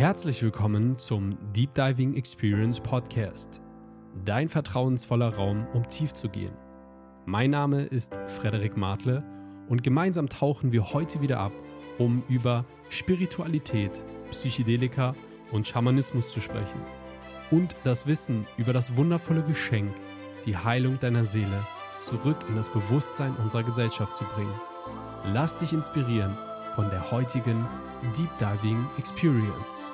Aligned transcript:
Herzlich 0.00 0.42
willkommen 0.42 0.98
zum 0.98 1.36
Deep 1.52 1.74
Diving 1.74 2.14
Experience 2.14 2.80
Podcast. 2.80 3.60
Dein 4.24 4.48
vertrauensvoller 4.48 5.34
Raum, 5.34 5.66
um 5.74 5.86
tief 5.88 6.14
zu 6.14 6.30
gehen. 6.30 6.54
Mein 7.26 7.50
Name 7.50 7.82
ist 7.82 8.18
Frederik 8.28 8.78
Martle 8.78 9.22
und 9.68 9.82
gemeinsam 9.82 10.30
tauchen 10.30 10.72
wir 10.72 10.94
heute 10.94 11.20
wieder 11.20 11.38
ab, 11.38 11.52
um 11.98 12.22
über 12.30 12.64
Spiritualität, 12.88 14.02
Psychedelika 14.30 15.14
und 15.52 15.66
Schamanismus 15.66 16.28
zu 16.28 16.40
sprechen 16.40 16.80
und 17.50 17.76
das 17.84 18.06
Wissen 18.06 18.46
über 18.56 18.72
das 18.72 18.96
wundervolle 18.96 19.42
Geschenk, 19.42 19.92
die 20.46 20.56
Heilung 20.56 20.98
deiner 20.98 21.26
Seele, 21.26 21.66
zurück 21.98 22.38
in 22.48 22.56
das 22.56 22.70
Bewusstsein 22.70 23.36
unserer 23.36 23.64
Gesellschaft 23.64 24.14
zu 24.14 24.24
bringen. 24.24 24.54
Lass 25.24 25.58
dich 25.58 25.74
inspirieren 25.74 26.38
von 26.74 26.88
der 26.88 27.10
heutigen 27.10 27.68
Deep 28.16 28.30
Diving 28.38 28.86
Experience. 28.96 29.92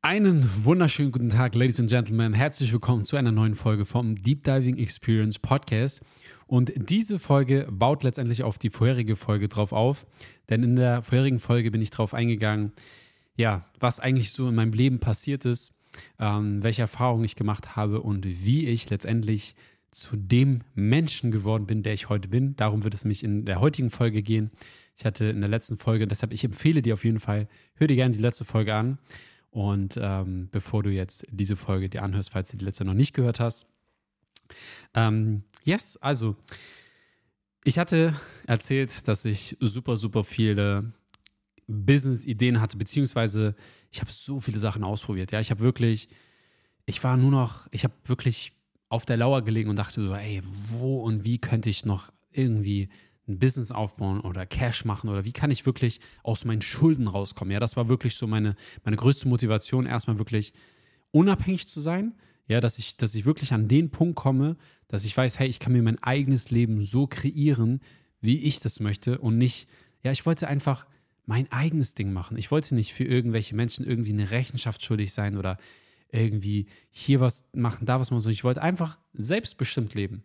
Einen 0.00 0.48
wunderschönen 0.64 1.10
guten 1.10 1.28
Tag, 1.28 1.56
Ladies 1.56 1.80
and 1.80 1.90
Gentlemen. 1.90 2.32
Herzlich 2.34 2.72
willkommen 2.72 3.04
zu 3.04 3.16
einer 3.16 3.32
neuen 3.32 3.56
Folge 3.56 3.84
vom 3.84 4.14
Deep 4.14 4.44
Diving 4.44 4.78
Experience 4.78 5.40
Podcast. 5.40 6.02
Und 6.46 6.72
diese 6.88 7.18
Folge 7.18 7.66
baut 7.68 8.04
letztendlich 8.04 8.44
auf 8.44 8.58
die 8.58 8.70
vorherige 8.70 9.16
Folge 9.16 9.48
drauf 9.48 9.72
auf, 9.72 10.06
denn 10.48 10.62
in 10.62 10.76
der 10.76 11.02
vorherigen 11.02 11.40
Folge 11.40 11.72
bin 11.72 11.82
ich 11.82 11.90
drauf 11.90 12.14
eingegangen, 12.14 12.72
ja, 13.36 13.66
was 13.80 13.98
eigentlich 13.98 14.30
so 14.30 14.48
in 14.48 14.54
meinem 14.54 14.72
Leben 14.72 15.00
passiert 15.00 15.44
ist, 15.46 15.74
ähm, 16.20 16.62
welche 16.62 16.82
Erfahrungen 16.82 17.24
ich 17.24 17.34
gemacht 17.34 17.74
habe 17.74 18.02
und 18.02 18.24
wie 18.24 18.68
ich 18.68 18.88
letztendlich 18.88 19.56
zu 19.96 20.14
dem 20.14 20.60
Menschen 20.74 21.30
geworden 21.30 21.66
bin, 21.66 21.82
der 21.82 21.94
ich 21.94 22.10
heute 22.10 22.28
bin. 22.28 22.54
Darum 22.56 22.84
wird 22.84 22.92
es 22.92 23.06
mich 23.06 23.24
in 23.24 23.46
der 23.46 23.60
heutigen 23.60 23.88
Folge 23.88 24.22
gehen. 24.22 24.50
Ich 24.96 25.04
hatte 25.04 25.26
in 25.26 25.40
der 25.40 25.50
letzten 25.50 25.76
Folge, 25.76 26.06
deshalb 26.06 26.32
ich 26.32 26.42
empfehle 26.42 26.80
dir 26.80 26.94
auf 26.94 27.04
jeden 27.04 27.20
Fall, 27.20 27.48
hör 27.74 27.86
dir 27.86 27.96
gerne 27.96 28.14
die 28.14 28.22
letzte 28.22 28.44
Folge 28.44 28.74
an. 28.74 28.98
Und 29.50 29.98
ähm, 30.00 30.48
bevor 30.50 30.82
du 30.82 30.90
jetzt 30.90 31.26
diese 31.30 31.56
Folge 31.56 31.88
dir 31.88 32.02
anhörst, 32.02 32.30
falls 32.30 32.50
du 32.50 32.56
die 32.56 32.64
letzte 32.64 32.84
noch 32.84 32.94
nicht 32.94 33.14
gehört 33.14 33.40
hast. 33.40 33.66
Ähm, 34.94 35.44
yes, 35.64 35.96
also 35.98 36.36
ich 37.64 37.78
hatte 37.78 38.14
erzählt, 38.46 39.06
dass 39.08 39.24
ich 39.24 39.56
super, 39.60 39.96
super 39.96 40.24
viele 40.24 40.92
Business-Ideen 41.66 42.60
hatte, 42.60 42.76
beziehungsweise 42.76 43.54
ich 43.90 44.00
habe 44.00 44.10
so 44.10 44.40
viele 44.40 44.58
Sachen 44.58 44.84
ausprobiert. 44.84 45.32
Ja, 45.32 45.40
ich 45.40 45.50
habe 45.50 45.60
wirklich, 45.60 46.08
ich 46.86 47.02
war 47.02 47.16
nur 47.16 47.30
noch, 47.30 47.66
ich 47.70 47.84
habe 47.84 47.94
wirklich 48.04 48.52
auf 48.88 49.04
der 49.04 49.16
Lauer 49.16 49.42
gelegen 49.42 49.68
und 49.68 49.76
dachte 49.76 50.00
so, 50.00 50.14
ey, 50.14 50.42
wo 50.44 51.00
und 51.00 51.24
wie 51.24 51.38
könnte 51.38 51.68
ich 51.68 51.84
noch 51.84 52.12
irgendwie 52.30 52.88
ein 53.28 53.38
Business 53.38 53.72
aufbauen 53.72 54.20
oder 54.20 54.46
Cash 54.46 54.84
machen 54.84 55.10
oder 55.10 55.24
wie 55.24 55.32
kann 55.32 55.50
ich 55.50 55.66
wirklich 55.66 56.00
aus 56.22 56.44
meinen 56.44 56.62
Schulden 56.62 57.08
rauskommen? 57.08 57.52
Ja, 57.52 57.60
das 57.60 57.76
war 57.76 57.88
wirklich 57.88 58.14
so 58.14 58.26
meine, 58.26 58.54
meine 58.84 58.96
größte 58.96 59.28
Motivation, 59.28 59.86
erstmal 59.86 60.18
wirklich 60.18 60.52
unabhängig 61.10 61.66
zu 61.66 61.80
sein. 61.80 62.14
Ja, 62.48 62.60
dass 62.60 62.78
ich, 62.78 62.96
dass 62.96 63.14
ich 63.16 63.24
wirklich 63.24 63.52
an 63.52 63.66
den 63.66 63.90
Punkt 63.90 64.14
komme, 64.14 64.56
dass 64.86 65.04
ich 65.04 65.16
weiß, 65.16 65.40
hey, 65.40 65.48
ich 65.48 65.58
kann 65.58 65.72
mir 65.72 65.82
mein 65.82 66.00
eigenes 66.00 66.50
Leben 66.50 66.80
so 66.80 67.08
kreieren, 67.08 67.80
wie 68.20 68.38
ich 68.42 68.60
das 68.60 68.78
möchte 68.78 69.18
und 69.18 69.36
nicht, 69.36 69.68
ja, 70.04 70.12
ich 70.12 70.24
wollte 70.26 70.46
einfach 70.46 70.86
mein 71.24 71.50
eigenes 71.50 71.94
Ding 71.94 72.12
machen. 72.12 72.38
Ich 72.38 72.52
wollte 72.52 72.76
nicht 72.76 72.94
für 72.94 73.02
irgendwelche 73.02 73.56
Menschen 73.56 73.84
irgendwie 73.84 74.12
eine 74.12 74.30
Rechenschaft 74.30 74.84
schuldig 74.84 75.12
sein 75.12 75.36
oder 75.36 75.58
irgendwie 76.10 76.66
hier 76.90 77.20
was 77.20 77.44
machen, 77.52 77.84
da 77.84 77.98
was 77.98 78.10
machen, 78.12 78.20
sondern 78.20 78.34
ich 78.34 78.44
wollte 78.44 78.62
einfach 78.62 78.98
selbstbestimmt 79.12 79.94
leben. 79.94 80.22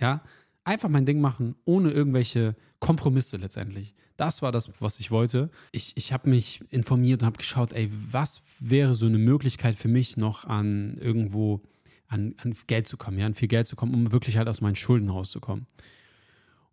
Ja, 0.00 0.22
einfach 0.68 0.88
mein 0.88 1.06
Ding 1.06 1.20
machen, 1.20 1.56
ohne 1.64 1.90
irgendwelche 1.90 2.54
Kompromisse 2.78 3.38
letztendlich. 3.38 3.94
Das 4.16 4.42
war 4.42 4.52
das, 4.52 4.70
was 4.80 5.00
ich 5.00 5.10
wollte. 5.10 5.50
Ich, 5.72 5.96
ich 5.96 6.12
habe 6.12 6.28
mich 6.28 6.60
informiert 6.70 7.22
und 7.22 7.26
habe 7.26 7.38
geschaut, 7.38 7.72
ey, 7.72 7.90
was 8.10 8.42
wäre 8.60 8.94
so 8.94 9.06
eine 9.06 9.18
Möglichkeit 9.18 9.76
für 9.76 9.88
mich 9.88 10.16
noch 10.16 10.44
an 10.44 10.96
irgendwo 10.98 11.62
an, 12.08 12.34
an 12.38 12.54
Geld 12.66 12.86
zu 12.86 12.96
kommen, 12.96 13.18
ja, 13.18 13.26
an 13.26 13.34
viel 13.34 13.48
Geld 13.48 13.66
zu 13.66 13.76
kommen, 13.76 13.94
um 13.94 14.12
wirklich 14.12 14.36
halt 14.36 14.48
aus 14.48 14.60
meinen 14.60 14.76
Schulden 14.76 15.08
rauszukommen. 15.08 15.66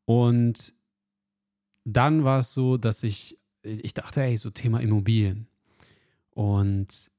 Und 0.06 0.74
dann 1.84 2.24
war 2.24 2.40
es 2.40 2.54
so, 2.54 2.78
dass 2.78 3.04
ich, 3.04 3.38
ich 3.64 3.94
dachte, 3.94 4.22
ey, 4.22 4.38
so 4.38 4.50
Thema 4.50 4.80
Immobilien. 4.80 5.48
Und 6.32 7.12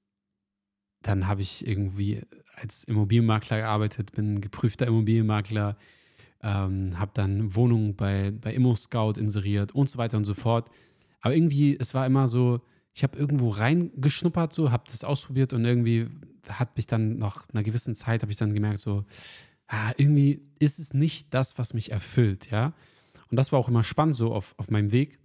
dann 1.03 1.27
habe 1.27 1.43
ich 1.43 1.67
irgendwie 1.67 2.23
als 2.55 2.85
Immobilienmakler 2.85 3.59
gearbeitet, 3.59 4.13
bin 4.13 4.41
geprüfter 4.41 4.87
Immobilienmakler, 4.87 5.77
ähm, 6.47 6.97
habe 6.97 7.11
dann 7.13 7.57
Wohnungen 7.57 7.97
bei, 7.97 8.31
bei 8.31 8.55
ImmoScout 8.55 9.15
inseriert 9.19 9.73
und 9.75 9.91
so 9.91 9.99
weiter 9.99 10.17
und 10.17 10.25
so 10.25 10.35
fort. 10.35 10.71
Aber 11.21 11.35
irgendwie, 11.35 11.77
es 11.77 11.93
war 11.93 12.07
immer 12.07 12.29
so, 12.29 12.61
ich 12.95 13.03
habe 13.03 13.19
irgendwo 13.19 13.49
reingeschnuppert, 13.49 14.53
so, 14.53 14.71
habe 14.71 14.85
das 14.87 15.03
ausprobiert 15.03 15.53
und 15.53 15.65
irgendwie 15.65 16.07
hat 16.49 16.77
mich 16.77 16.87
dann 16.87 17.19
nach 17.19 17.49
einer 17.53 17.65
gewissen 17.65 17.97
Zeit, 17.97 18.23
habe 18.23 18.31
ich 18.31 18.39
dann 18.39 18.55
gemerkt, 18.55 18.79
so, 18.79 19.05
ah, 19.67 19.91
irgendwie 19.97 20.41
ist 20.61 20.79
es 20.79 20.95
nicht 20.95 21.35
das, 21.35 21.59
was 21.59 21.75
mich 21.75 21.91
erfüllt, 21.91 22.49
ja. 22.53 22.75
Und 23.29 23.37
das 23.37 23.51
war 23.51 23.59
auch 23.59 23.69
immer 23.69 23.83
spannend 23.83 24.15
so 24.15 24.33
auf, 24.33 24.55
auf 24.57 24.71
meinem 24.71 24.93
Weg, 24.93 25.19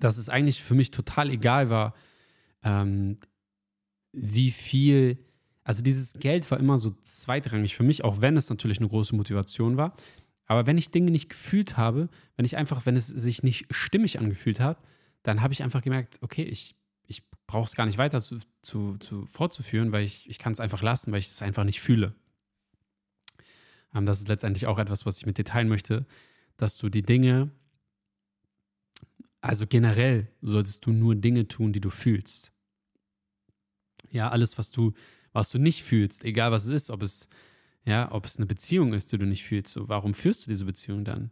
dass 0.00 0.16
es 0.16 0.28
eigentlich 0.28 0.64
für 0.64 0.74
mich 0.74 0.90
total 0.90 1.30
egal 1.30 1.70
war, 1.70 1.94
ähm, 2.64 3.18
wie 4.12 4.50
viel, 4.50 5.18
also 5.64 5.82
dieses 5.82 6.14
Geld 6.14 6.50
war 6.50 6.58
immer 6.58 6.78
so 6.78 6.90
zweitrangig 7.02 7.76
für 7.76 7.84
mich, 7.84 8.04
auch 8.04 8.20
wenn 8.20 8.36
es 8.36 8.50
natürlich 8.50 8.78
eine 8.78 8.88
große 8.88 9.14
Motivation 9.14 9.76
war. 9.76 9.96
Aber 10.46 10.66
wenn 10.66 10.76
ich 10.76 10.90
Dinge 10.90 11.10
nicht 11.10 11.28
gefühlt 11.28 11.76
habe, 11.76 12.08
wenn 12.36 12.44
ich 12.44 12.56
einfach, 12.56 12.84
wenn 12.84 12.96
es 12.96 13.06
sich 13.06 13.42
nicht 13.42 13.66
stimmig 13.70 14.18
angefühlt 14.18 14.60
hat, 14.60 14.82
dann 15.22 15.40
habe 15.40 15.52
ich 15.52 15.62
einfach 15.62 15.82
gemerkt, 15.82 16.18
okay, 16.20 16.42
ich, 16.42 16.74
ich 17.06 17.22
brauche 17.46 17.66
es 17.66 17.76
gar 17.76 17.86
nicht 17.86 17.98
weiter 17.98 18.20
zu, 18.20 18.38
zu, 18.60 18.96
zu 18.98 19.26
fortzuführen, 19.26 19.92
weil 19.92 20.04
ich, 20.04 20.28
ich 20.28 20.38
kann 20.38 20.52
es 20.52 20.60
einfach 20.60 20.82
lassen, 20.82 21.12
weil 21.12 21.20
ich 21.20 21.28
es 21.28 21.42
einfach 21.42 21.64
nicht 21.64 21.80
fühle. 21.80 22.14
Ähm, 23.94 24.04
das 24.04 24.18
ist 24.18 24.28
letztendlich 24.28 24.66
auch 24.66 24.78
etwas, 24.78 25.06
was 25.06 25.18
ich 25.18 25.26
mit 25.26 25.38
dir 25.38 25.44
teilen 25.44 25.68
möchte, 25.68 26.06
dass 26.56 26.76
du 26.76 26.88
die 26.88 27.02
Dinge, 27.02 27.50
also 29.40 29.66
generell 29.66 30.28
solltest 30.40 30.84
du 30.86 30.90
nur 30.90 31.14
Dinge 31.14 31.48
tun, 31.48 31.72
die 31.72 31.80
du 31.80 31.90
fühlst. 31.90 32.52
Ja, 34.10 34.28
alles, 34.28 34.58
was 34.58 34.70
du, 34.70 34.92
was 35.32 35.50
du 35.50 35.58
nicht 35.58 35.82
fühlst, 35.82 36.24
egal 36.24 36.52
was 36.52 36.66
es 36.66 36.72
ist, 36.72 36.90
ob 36.90 37.02
es, 37.02 37.28
ja, 37.84 38.10
ob 38.12 38.24
es 38.24 38.36
eine 38.36 38.46
Beziehung 38.46 38.92
ist, 38.92 39.12
die 39.12 39.18
du 39.18 39.26
nicht 39.26 39.44
fühlst, 39.44 39.72
so, 39.72 39.88
warum 39.88 40.14
führst 40.14 40.46
du 40.46 40.50
diese 40.50 40.64
Beziehung 40.64 41.04
dann? 41.04 41.30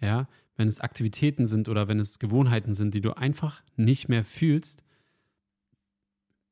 Ja, 0.00 0.28
wenn 0.56 0.68
es 0.68 0.80
Aktivitäten 0.80 1.46
sind 1.46 1.68
oder 1.68 1.88
wenn 1.88 1.98
es 1.98 2.18
Gewohnheiten 2.18 2.74
sind, 2.74 2.94
die 2.94 3.00
du 3.00 3.16
einfach 3.16 3.62
nicht 3.76 4.08
mehr 4.08 4.24
fühlst, 4.24 4.82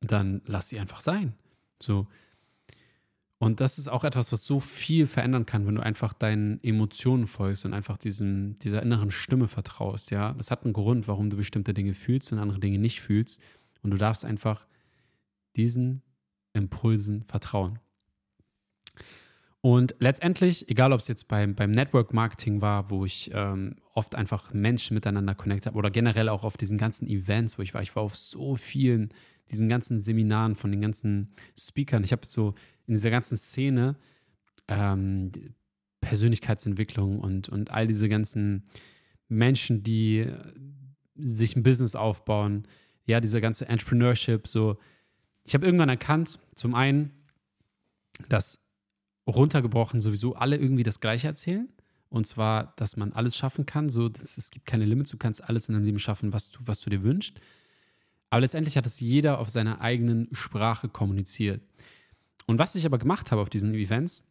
dann 0.01 0.41
lass 0.45 0.69
sie 0.69 0.79
einfach 0.79 1.01
sein. 1.01 1.33
So. 1.81 2.07
Und 3.37 3.59
das 3.59 3.77
ist 3.77 3.89
auch 3.89 4.03
etwas, 4.03 4.31
was 4.31 4.45
so 4.45 4.59
viel 4.59 5.07
verändern 5.07 5.45
kann, 5.45 5.67
wenn 5.67 5.75
du 5.75 5.83
einfach 5.83 6.13
deinen 6.13 6.63
Emotionen 6.63 7.27
folgst 7.27 7.65
und 7.65 7.73
einfach 7.73 7.97
diesem, 7.97 8.55
dieser 8.59 8.81
inneren 8.81 9.11
Stimme 9.11 9.47
vertraust. 9.47 10.11
Ja, 10.11 10.33
das 10.33 10.51
hat 10.51 10.63
einen 10.63 10.73
Grund, 10.73 11.07
warum 11.07 11.29
du 11.29 11.37
bestimmte 11.37 11.73
Dinge 11.73 11.93
fühlst 11.93 12.31
und 12.31 12.39
andere 12.39 12.59
Dinge 12.59 12.79
nicht 12.79 13.01
fühlst. 13.01 13.41
Und 13.81 13.91
du 13.91 13.97
darfst 13.97 14.23
einfach 14.23 14.65
diesen 15.55 16.01
Impulsen 16.55 17.23
vertrauen. 17.23 17.79
Und 19.61 19.95
letztendlich, 19.97 20.69
egal 20.69 20.93
ob 20.93 20.99
es 20.99 21.07
jetzt 21.07 21.27
beim, 21.27 21.55
beim 21.55 21.71
Network 21.71 22.13
Marketing 22.13 22.61
war, 22.61 22.91
wo 22.91 23.03
ich 23.03 23.31
ähm, 23.33 23.77
oft 23.95 24.13
einfach 24.13 24.53
Menschen 24.53 24.93
miteinander 24.93 25.33
connect 25.33 25.65
habe 25.65 25.75
oder 25.75 25.89
generell 25.89 26.29
auch 26.29 26.43
auf 26.43 26.55
diesen 26.55 26.77
ganzen 26.77 27.07
Events, 27.07 27.57
wo 27.57 27.63
ich 27.63 27.73
war, 27.73 27.81
ich 27.81 27.95
war 27.95 28.03
auf 28.03 28.15
so 28.15 28.55
vielen, 28.55 29.09
diesen 29.49 29.67
ganzen 29.67 29.99
Seminaren 29.99 30.53
von 30.53 30.71
den 30.71 30.81
ganzen 30.81 31.33
Speakern. 31.57 32.03
Ich 32.03 32.11
habe 32.11 32.27
so 32.27 32.53
in 32.85 32.93
dieser 32.93 33.09
ganzen 33.09 33.37
Szene 33.37 33.97
ähm, 34.67 35.31
Persönlichkeitsentwicklung 36.01 37.19
und, 37.19 37.49
und 37.49 37.71
all 37.71 37.87
diese 37.87 38.07
ganzen 38.07 38.65
Menschen, 39.27 39.81
die 39.81 40.27
sich 41.15 41.55
ein 41.55 41.63
Business 41.63 41.95
aufbauen, 41.95 42.67
ja, 43.05 43.19
dieser 43.19 43.41
ganze 43.41 43.67
Entrepreneurship, 43.67 44.47
so 44.47 44.77
ich 45.45 45.53
habe 45.53 45.65
irgendwann 45.65 45.89
erkannt, 45.89 46.39
zum 46.55 46.75
einen, 46.75 47.11
dass 48.29 48.59
runtergebrochen 49.27 50.01
sowieso 50.01 50.35
alle 50.35 50.57
irgendwie 50.57 50.83
das 50.83 50.99
Gleiche 50.99 51.27
erzählen. 51.27 51.69
Und 52.09 52.27
zwar, 52.27 52.73
dass 52.77 52.97
man 52.97 53.13
alles 53.13 53.35
schaffen 53.35 53.65
kann. 53.65 53.89
So, 53.89 54.09
dass 54.09 54.37
es 54.37 54.51
gibt 54.51 54.65
keine 54.65 54.85
Limits, 54.85 55.11
du 55.11 55.17
kannst 55.17 55.43
alles 55.43 55.69
in 55.69 55.73
deinem 55.73 55.85
Leben 55.85 55.99
schaffen, 55.99 56.33
was 56.33 56.49
du, 56.49 56.59
was 56.65 56.79
du 56.79 56.89
dir 56.89 57.03
wünschst. 57.03 57.39
Aber 58.29 58.41
letztendlich 58.41 58.77
hat 58.77 58.85
es 58.85 58.99
jeder 58.99 59.39
auf 59.39 59.49
seiner 59.49 59.81
eigenen 59.81 60.29
Sprache 60.33 60.89
kommuniziert. 60.89 61.61
Und 62.47 62.59
was 62.59 62.75
ich 62.75 62.85
aber 62.85 62.97
gemacht 62.97 63.31
habe 63.31 63.41
auf 63.41 63.49
diesen 63.49 63.73
Events, 63.73 64.23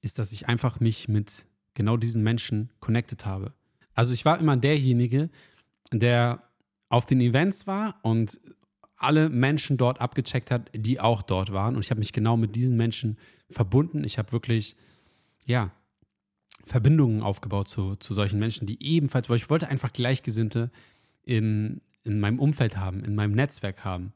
ist, 0.00 0.18
dass 0.18 0.32
ich 0.32 0.48
einfach 0.48 0.80
mich 0.80 1.08
mit 1.08 1.46
genau 1.74 1.96
diesen 1.96 2.22
Menschen 2.22 2.70
connected 2.80 3.24
habe. 3.24 3.52
Also 3.94 4.12
ich 4.12 4.24
war 4.24 4.38
immer 4.38 4.56
derjenige, 4.56 5.30
der 5.92 6.42
auf 6.88 7.06
den 7.06 7.20
Events 7.20 7.66
war 7.66 7.98
und 8.02 8.40
alle 8.98 9.28
Menschen 9.28 9.76
dort 9.76 10.00
abgecheckt 10.00 10.50
hat, 10.50 10.70
die 10.74 11.00
auch 11.00 11.22
dort 11.22 11.52
waren. 11.52 11.76
Und 11.76 11.82
ich 11.82 11.90
habe 11.90 12.00
mich 12.00 12.12
genau 12.12 12.36
mit 12.36 12.54
diesen 12.56 12.76
Menschen 12.76 13.16
verbunden. 13.48 14.04
Ich 14.04 14.18
habe 14.18 14.32
wirklich, 14.32 14.76
ja, 15.46 15.72
Verbindungen 16.66 17.22
aufgebaut 17.22 17.68
zu, 17.68 17.96
zu 17.96 18.12
solchen 18.12 18.38
Menschen, 18.38 18.66
die 18.66 18.82
ebenfalls, 18.82 19.30
weil 19.30 19.36
ich 19.36 19.48
wollte 19.48 19.68
einfach 19.68 19.92
Gleichgesinnte 19.92 20.70
in, 21.22 21.80
in 22.04 22.20
meinem 22.20 22.38
Umfeld 22.38 22.76
haben, 22.76 23.04
in 23.04 23.14
meinem 23.14 23.32
Netzwerk 23.32 23.84
haben. 23.84 24.12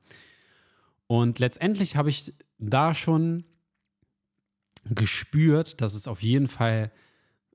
Und 1.06 1.38
letztendlich 1.38 1.96
habe 1.96 2.10
ich 2.10 2.34
da 2.58 2.94
schon 2.94 3.44
gespürt, 4.84 5.80
dass 5.80 5.94
es 5.94 6.08
auf 6.08 6.22
jeden 6.22 6.48
Fall 6.48 6.90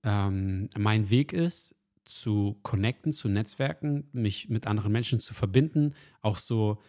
ähm, 0.03 0.69
mein 0.77 1.09
Weg 1.09 1.33
ist, 1.33 1.75
zu 2.05 2.57
connecten, 2.63 3.11
zu 3.11 3.27
netzwerken, 3.27 4.07
mich 4.13 4.49
mit 4.49 4.65
anderen 4.65 4.91
Menschen 4.91 5.19
zu 5.19 5.33
verbinden, 5.33 5.93
auch 6.21 6.37
so 6.37 6.79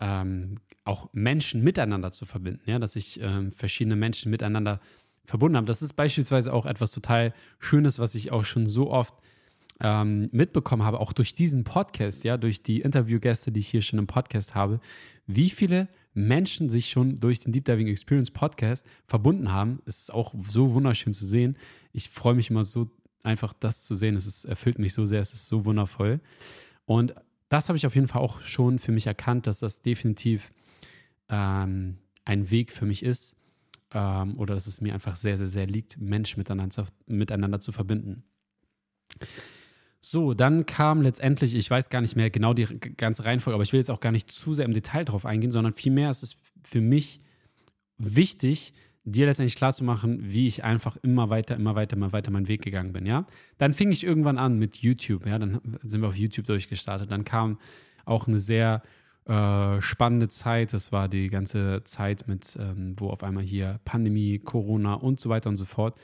ähm, 0.00 0.58
auch 0.84 1.08
Menschen 1.12 1.62
miteinander 1.62 2.12
zu 2.12 2.26
verbinden, 2.26 2.62
ja, 2.66 2.78
dass 2.78 2.96
ich 2.96 3.20
ähm, 3.20 3.52
verschiedene 3.52 3.96
Menschen 3.96 4.30
miteinander 4.30 4.80
verbunden 5.24 5.56
habe. 5.56 5.66
Das 5.66 5.82
ist 5.82 5.94
beispielsweise 5.94 6.52
auch 6.52 6.66
etwas 6.66 6.90
total 6.90 7.32
Schönes, 7.58 7.98
was 7.98 8.14
ich 8.14 8.32
auch 8.32 8.44
schon 8.44 8.66
so 8.66 8.90
oft 8.90 9.14
ähm, 9.80 10.28
mitbekommen 10.32 10.84
habe, 10.84 11.00
auch 11.00 11.12
durch 11.12 11.34
diesen 11.34 11.64
Podcast, 11.64 12.24
ja, 12.24 12.36
durch 12.36 12.62
die 12.62 12.80
Interviewgäste, 12.80 13.50
die 13.50 13.60
ich 13.60 13.68
hier 13.68 13.82
schon 13.82 13.98
im 13.98 14.06
Podcast 14.06 14.54
habe, 14.54 14.80
wie 15.26 15.50
viele 15.50 15.88
Menschen 16.12 16.70
sich 16.70 16.90
schon 16.90 17.16
durch 17.16 17.40
den 17.40 17.52
Deep 17.52 17.64
Diving 17.64 17.88
Experience 17.88 18.30
Podcast 18.30 18.86
verbunden 19.06 19.50
haben. 19.50 19.80
Es 19.84 20.00
ist 20.00 20.14
auch 20.14 20.32
so 20.46 20.74
wunderschön 20.74 21.12
zu 21.12 21.26
sehen. 21.26 21.56
Ich 21.92 22.08
freue 22.08 22.34
mich 22.34 22.50
immer 22.50 22.62
so 22.62 22.90
einfach, 23.24 23.52
das 23.52 23.82
zu 23.82 23.94
sehen. 23.94 24.14
Es 24.14 24.26
ist, 24.26 24.44
erfüllt 24.44 24.78
mich 24.78 24.94
so 24.94 25.04
sehr. 25.04 25.20
Es 25.20 25.32
ist 25.32 25.46
so 25.46 25.64
wundervoll. 25.64 26.20
Und 26.86 27.14
das 27.48 27.68
habe 27.68 27.76
ich 27.76 27.86
auf 27.86 27.94
jeden 27.94 28.08
Fall 28.08 28.22
auch 28.22 28.40
schon 28.42 28.78
für 28.78 28.92
mich 28.92 29.06
erkannt, 29.06 29.46
dass 29.46 29.60
das 29.60 29.82
definitiv 29.82 30.52
ähm, 31.28 31.98
ein 32.24 32.50
Weg 32.50 32.72
für 32.72 32.86
mich 32.86 33.02
ist 33.02 33.36
ähm, 33.92 34.38
oder 34.38 34.54
dass 34.54 34.66
es 34.66 34.80
mir 34.80 34.94
einfach 34.94 35.16
sehr, 35.16 35.38
sehr, 35.38 35.48
sehr 35.48 35.66
liegt, 35.66 36.00
Menschen 36.00 36.38
miteinander, 36.38 36.86
miteinander 37.06 37.60
zu 37.60 37.72
verbinden. 37.72 38.24
So, 40.00 40.34
dann 40.34 40.66
kam 40.66 41.00
letztendlich, 41.00 41.54
ich 41.54 41.70
weiß 41.70 41.88
gar 41.88 42.02
nicht 42.02 42.14
mehr 42.14 42.28
genau 42.28 42.52
die 42.52 42.66
ganze 42.66 43.24
Reihenfolge, 43.24 43.54
aber 43.54 43.62
ich 43.62 43.72
will 43.72 43.80
jetzt 43.80 43.90
auch 43.90 44.00
gar 44.00 44.12
nicht 44.12 44.30
zu 44.30 44.52
sehr 44.52 44.66
im 44.66 44.74
Detail 44.74 45.04
drauf 45.04 45.24
eingehen, 45.24 45.50
sondern 45.50 45.72
vielmehr 45.72 46.10
ist 46.10 46.22
es 46.22 46.36
für 46.62 46.82
mich 46.82 47.22
wichtig, 47.96 48.74
dir 49.04 49.26
letztendlich 49.26 49.56
klarzumachen, 49.56 50.18
wie 50.22 50.46
ich 50.46 50.64
einfach 50.64 50.96
immer 51.02 51.28
weiter, 51.28 51.56
immer 51.56 51.74
weiter, 51.74 51.96
immer 51.96 52.12
weiter 52.12 52.30
meinen 52.30 52.48
Weg 52.48 52.62
gegangen 52.62 52.92
bin, 52.92 53.06
ja. 53.06 53.26
Dann 53.58 53.72
fing 53.72 53.90
ich 53.92 54.04
irgendwann 54.04 54.38
an 54.38 54.58
mit 54.58 54.76
YouTube, 54.78 55.26
ja, 55.26 55.38
dann 55.38 55.60
sind 55.82 56.00
wir 56.00 56.08
auf 56.08 56.16
YouTube 56.16 56.46
durchgestartet. 56.46 57.10
Dann 57.10 57.24
kam 57.24 57.58
auch 58.06 58.26
eine 58.26 58.40
sehr 58.40 58.82
äh, 59.26 59.80
spannende 59.80 60.28
Zeit. 60.28 60.72
Das 60.72 60.90
war 60.92 61.08
die 61.08 61.28
ganze 61.28 61.82
Zeit 61.84 62.28
mit, 62.28 62.56
ähm, 62.60 62.94
wo 62.98 63.10
auf 63.10 63.22
einmal 63.22 63.44
hier 63.44 63.80
Pandemie, 63.84 64.38
Corona 64.38 64.94
und 64.94 65.20
so 65.20 65.28
weiter 65.28 65.50
und 65.50 65.56
so 65.56 65.64
fort, 65.64 65.98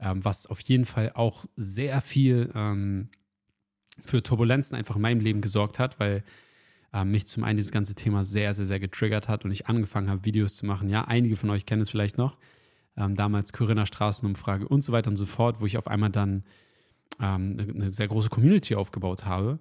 ähm, 0.00 0.24
was 0.24 0.46
auf 0.46 0.60
jeden 0.60 0.84
Fall 0.84 1.12
auch 1.14 1.44
sehr 1.56 2.00
viel 2.00 2.50
ähm, 2.54 3.08
für 4.04 4.22
Turbulenzen 4.22 4.76
einfach 4.76 4.96
in 4.96 5.02
meinem 5.02 5.20
Leben 5.20 5.40
gesorgt 5.40 5.78
hat, 5.78 5.98
weil 6.00 6.22
äh, 6.92 7.04
mich 7.04 7.26
zum 7.26 7.44
einen 7.44 7.56
dieses 7.56 7.72
ganze 7.72 7.94
Thema 7.94 8.24
sehr, 8.24 8.54
sehr, 8.54 8.66
sehr 8.66 8.80
getriggert 8.80 9.28
hat 9.28 9.44
und 9.44 9.50
ich 9.50 9.66
angefangen 9.66 10.08
habe, 10.08 10.24
Videos 10.24 10.56
zu 10.56 10.66
machen. 10.66 10.88
Ja, 10.88 11.04
einige 11.04 11.36
von 11.36 11.50
euch 11.50 11.66
kennen 11.66 11.82
es 11.82 11.90
vielleicht 11.90 12.18
noch. 12.18 12.36
Ähm, 12.96 13.14
damals 13.16 13.52
Corinna 13.52 13.86
Straßenumfrage 13.86 14.66
und 14.66 14.82
so 14.82 14.92
weiter 14.92 15.10
und 15.10 15.16
so 15.16 15.26
fort, 15.26 15.60
wo 15.60 15.66
ich 15.66 15.78
auf 15.78 15.86
einmal 15.86 16.10
dann 16.10 16.44
ähm, 17.20 17.56
eine 17.74 17.92
sehr 17.92 18.08
große 18.08 18.28
Community 18.28 18.74
aufgebaut 18.74 19.24
habe 19.24 19.58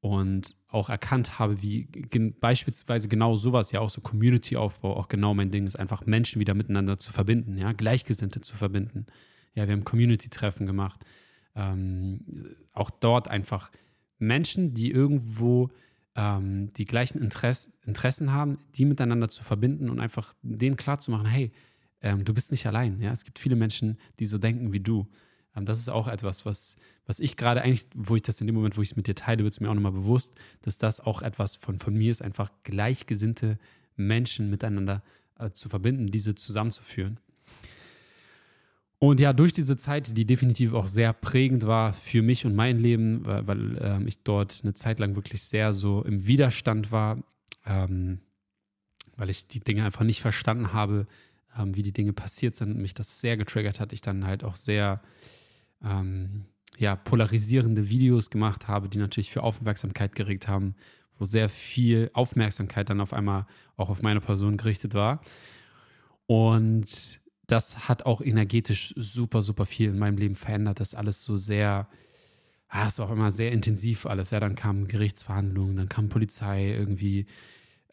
und 0.00 0.54
auch 0.68 0.88
erkannt 0.88 1.38
habe, 1.38 1.62
wie 1.62 1.88
beispielsweise 2.40 3.08
genau 3.08 3.34
sowas 3.34 3.72
ja 3.72 3.80
auch 3.80 3.90
so 3.90 4.00
Community-Aufbau 4.00 4.96
auch 4.96 5.08
genau 5.08 5.34
mein 5.34 5.50
Ding 5.50 5.66
ist, 5.66 5.76
einfach 5.76 6.06
Menschen 6.06 6.38
wieder 6.38 6.54
miteinander 6.54 6.98
zu 6.98 7.12
verbinden, 7.12 7.58
ja, 7.58 7.72
Gleichgesinnte 7.72 8.40
zu 8.40 8.56
verbinden. 8.56 9.06
Ja, 9.54 9.66
wir 9.66 9.72
haben 9.72 9.84
Community-Treffen 9.84 10.66
gemacht 10.66 11.04
ähm, 11.56 12.20
auch 12.72 12.90
dort 12.90 13.28
einfach 13.28 13.70
Menschen, 14.18 14.74
die 14.74 14.90
irgendwo 14.90 15.70
ähm, 16.16 16.72
die 16.72 16.86
gleichen 16.86 17.20
Interess 17.20 17.70
Interessen 17.84 18.32
haben, 18.32 18.58
die 18.74 18.86
miteinander 18.86 19.28
zu 19.28 19.44
verbinden 19.44 19.90
und 19.90 20.00
einfach 20.00 20.34
denen 20.42 20.76
klarzumachen, 20.76 21.26
hey, 21.26 21.52
ähm, 22.00 22.24
du 22.24 22.34
bist 22.34 22.50
nicht 22.50 22.66
allein. 22.66 23.00
Ja? 23.00 23.12
Es 23.12 23.24
gibt 23.24 23.38
viele 23.38 23.56
Menschen, 23.56 23.98
die 24.18 24.26
so 24.26 24.38
denken 24.38 24.72
wie 24.72 24.80
du. 24.80 25.06
Ähm, 25.54 25.66
das 25.66 25.78
ist 25.78 25.88
auch 25.88 26.08
etwas, 26.08 26.46
was, 26.46 26.76
was 27.06 27.20
ich 27.20 27.36
gerade 27.36 27.62
eigentlich, 27.62 27.86
wo 27.94 28.16
ich 28.16 28.22
das 28.22 28.40
in 28.40 28.46
dem 28.46 28.56
Moment, 28.56 28.76
wo 28.76 28.82
ich 28.82 28.90
es 28.90 28.96
mit 28.96 29.06
dir 29.06 29.14
teile, 29.14 29.44
wird 29.44 29.52
es 29.52 29.60
mir 29.60 29.70
auch 29.70 29.74
nochmal 29.74 29.92
bewusst, 29.92 30.34
dass 30.62 30.78
das 30.78 31.00
auch 31.00 31.22
etwas 31.22 31.56
von, 31.56 31.78
von 31.78 31.94
mir 31.94 32.10
ist, 32.10 32.22
einfach 32.22 32.50
gleichgesinnte 32.64 33.58
Menschen 33.96 34.50
miteinander 34.50 35.02
äh, 35.38 35.50
zu 35.50 35.68
verbinden, 35.68 36.06
diese 36.06 36.34
zusammenzuführen. 36.34 37.20
Und 38.98 39.20
ja, 39.20 39.32
durch 39.32 39.52
diese 39.52 39.76
Zeit, 39.76 40.16
die 40.16 40.24
definitiv 40.24 40.72
auch 40.72 40.88
sehr 40.88 41.12
prägend 41.12 41.66
war 41.66 41.92
für 41.92 42.22
mich 42.22 42.46
und 42.46 42.54
mein 42.54 42.78
Leben, 42.78 43.26
weil, 43.26 43.46
weil 43.46 43.78
äh, 43.78 44.02
ich 44.04 44.22
dort 44.22 44.60
eine 44.62 44.72
Zeit 44.72 44.98
lang 44.98 45.16
wirklich 45.16 45.42
sehr 45.42 45.74
so 45.74 46.02
im 46.02 46.26
Widerstand 46.26 46.92
war, 46.92 47.22
ähm, 47.66 48.20
weil 49.16 49.28
ich 49.28 49.48
die 49.48 49.60
Dinge 49.60 49.84
einfach 49.84 50.04
nicht 50.04 50.22
verstanden 50.22 50.72
habe, 50.72 51.06
ähm, 51.58 51.76
wie 51.76 51.82
die 51.82 51.92
Dinge 51.92 52.14
passiert 52.14 52.54
sind 52.54 52.72
und 52.72 52.80
mich 52.80 52.94
das 52.94 53.20
sehr 53.20 53.36
getriggert 53.36 53.80
hat. 53.80 53.92
Ich 53.92 54.00
dann 54.00 54.26
halt 54.26 54.44
auch 54.44 54.56
sehr 54.56 55.02
ähm, 55.84 56.46
ja, 56.78 56.96
polarisierende 56.96 57.90
Videos 57.90 58.30
gemacht 58.30 58.66
habe, 58.66 58.88
die 58.88 58.98
natürlich 58.98 59.30
für 59.30 59.42
Aufmerksamkeit 59.42 60.14
geregt 60.14 60.48
haben, 60.48 60.74
wo 61.18 61.24
sehr 61.24 61.48
viel 61.48 62.10
Aufmerksamkeit 62.14 62.88
dann 62.88 63.00
auf 63.00 63.12
einmal 63.12 63.46
auch 63.76 63.90
auf 63.90 64.02
meine 64.02 64.20
Person 64.20 64.56
gerichtet 64.56 64.94
war. 64.94 65.20
Und 66.26 67.20
das 67.46 67.88
hat 67.88 68.06
auch 68.06 68.20
energetisch 68.20 68.92
super, 68.96 69.42
super 69.42 69.66
viel 69.66 69.90
in 69.90 69.98
meinem 69.98 70.16
Leben 70.16 70.34
verändert. 70.34 70.80
Das 70.80 70.94
alles 70.94 71.22
so 71.24 71.36
sehr, 71.36 71.88
ah, 72.68 72.86
es 72.88 72.98
war 72.98 73.06
auch 73.06 73.12
immer 73.12 73.30
sehr 73.32 73.52
intensiv 73.52 74.06
alles. 74.06 74.30
Ja, 74.30 74.40
dann 74.40 74.56
kamen 74.56 74.88
Gerichtsverhandlungen, 74.88 75.76
dann 75.76 75.88
kam 75.88 76.08
Polizei 76.08 76.70
irgendwie. 76.70 77.26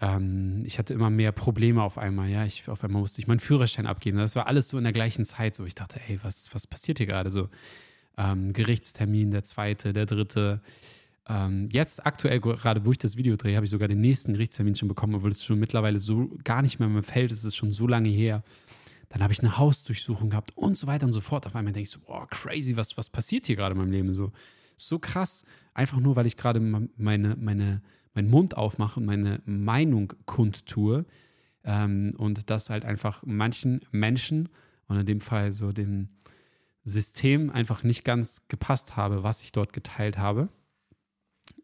Ähm, 0.02 0.64
ich 0.66 0.80
hatte 0.80 0.94
immer 0.94 1.12
mehr 1.12 1.32
Probleme 1.32 1.84
auf 1.84 1.98
einmal. 1.98 2.30
Ja, 2.30 2.46
ich, 2.46 2.68
auf 2.68 2.84
einmal 2.84 3.02
musste 3.02 3.22
ich 3.22 3.28
meinen 3.28 3.40
Führerschein 3.40 3.86
abgeben. 3.86 4.18
Das 4.18 4.36
war 4.36 4.48
alles 4.48 4.70
so 4.70 4.78
in 4.78 4.84
der 4.84 4.94
gleichen 4.94 5.24
Zeit. 5.24 5.56
So, 5.56 5.66
ich 5.66 5.76
dachte, 5.76 6.00
ey, 6.08 6.20
was, 6.24 6.54
was 6.54 6.66
passiert 6.66 6.98
hier 6.98 7.08
gerade? 7.08 7.30
So, 7.30 7.50
ähm, 8.18 8.54
Gerichtstermin, 8.54 9.30
der 9.30 9.44
zweite, 9.44 9.94
der 9.94 10.08
dritte. 10.08 10.62
Ähm, 11.30 11.70
jetzt 11.72 12.06
aktuell, 12.06 12.42
gerade 12.42 12.86
wo 12.86 12.92
ich 12.92 12.98
das 12.98 13.16
Video 13.18 13.36
drehe, 13.38 13.56
habe 13.56 13.66
ich 13.66 13.72
sogar 13.72 13.88
den 13.88 14.02
nächsten 14.02 14.34
Gerichtstermin 14.34 14.76
schon 14.76 14.90
bekommen, 14.90 15.16
obwohl 15.16 15.32
es 15.32 15.46
schon 15.46 15.60
mittlerweile 15.60 16.00
so 16.00 16.30
gar 16.44 16.64
nicht 16.64 16.80
mehr 16.80 16.90
mir 16.90 17.04
fällt. 17.04 17.32
Es 17.32 17.44
ist 17.44 17.56
schon 17.56 17.72
so 17.72 17.88
lange 17.88 18.10
her. 18.10 18.44
Dann 19.14 19.22
habe 19.22 19.32
ich 19.32 19.42
eine 19.42 19.60
Hausdurchsuchung 19.60 20.32
gehabt 20.32 20.58
und 20.58 20.76
so 20.76 20.88
weiter 20.88 21.06
und 21.06 21.14
so 21.14 21.22
fort. 21.22 21.46
Auf 21.46 21.56
einmal 21.56 21.72
denke 21.72 21.84
ich 21.84 21.92
so, 21.92 22.00
oh, 22.08 22.26
crazy, 22.32 22.76
was, 22.76 22.98
was 22.98 23.12
passiert 23.12 23.46
hier 23.46 23.56
gerade 23.56 23.74
in 23.74 23.78
meinem 23.78 23.92
Leben? 23.92 24.12
So, 24.16 24.32
so 24.76 24.98
krass, 24.98 25.46
einfach 25.76 26.00
nur, 26.00 26.16
weil 26.16 26.26
ich 26.26 26.36
gerade 26.36 26.60
meine, 26.60 27.36
meine, 27.36 27.84
meinen 28.16 28.30
Mund 28.32 28.58
aufmache 28.58 29.00
und 29.00 29.06
meine 29.06 29.40
Meinung 29.46 30.14
kundtue. 30.26 31.06
Ähm, 31.64 32.16
und 32.18 32.50
das 32.50 32.72
halt 32.72 32.86
einfach 32.86 33.22
manchen 33.24 33.82
Menschen 33.92 34.50
und 34.88 34.98
in 34.98 35.06
dem 35.06 35.22
Fall 35.22 35.52
so 35.52 35.72
dem 35.72 36.08
System 36.84 37.52
einfach 37.52 37.84
nicht 37.84 38.04
ganz 38.04 38.48
gepasst 38.48 38.96
habe, 38.96 39.22
was 39.22 39.44
ich 39.44 39.52
dort 39.52 39.74
geteilt 39.74 40.18
habe. 40.18 40.50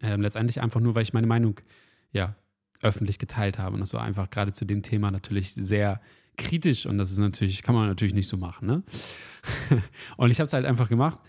Ähm, 0.01 0.21
letztendlich 0.21 0.61
einfach 0.61 0.81
nur, 0.81 0.93
weil 0.93 1.01
ich 1.01 1.13
meine 1.13 1.25
Meinung 1.25 1.59
ja 2.11 2.35
öffentlich 2.83 3.17
geteilt 3.17 3.57
habe. 3.57 3.73
Und 3.73 3.79
das 3.79 3.95
war 3.95 4.03
einfach 4.03 4.29
gerade 4.29 4.53
zu 4.53 4.65
dem 4.65 4.83
Thema 4.83 5.09
natürlich 5.09 5.51
sehr 5.55 5.99
kritisch 6.39 6.85
und 6.85 6.97
das 6.97 7.11
ist 7.11 7.19
natürlich, 7.19 7.61
kann 7.61 7.75
man 7.75 7.87
natürlich 7.87 8.15
nicht 8.15 8.29
so 8.29 8.37
machen. 8.37 8.65
Ne? 8.65 8.83
und 10.17 10.31
ich 10.31 10.39
habe 10.39 10.45
es 10.45 10.53
halt 10.53 10.65
einfach 10.65 10.89
gemacht. 10.89 11.19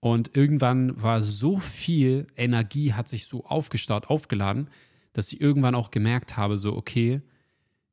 Und 0.00 0.36
irgendwann 0.36 1.00
war 1.00 1.22
so 1.22 1.58
viel 1.58 2.26
Energie, 2.36 2.92
hat 2.92 3.08
sich 3.08 3.26
so 3.26 3.44
aufgestaut, 3.44 4.06
aufgeladen, 4.06 4.68
dass 5.12 5.32
ich 5.32 5.40
irgendwann 5.40 5.74
auch 5.74 5.90
gemerkt 5.90 6.36
habe, 6.36 6.58
so, 6.58 6.76
okay, 6.76 7.22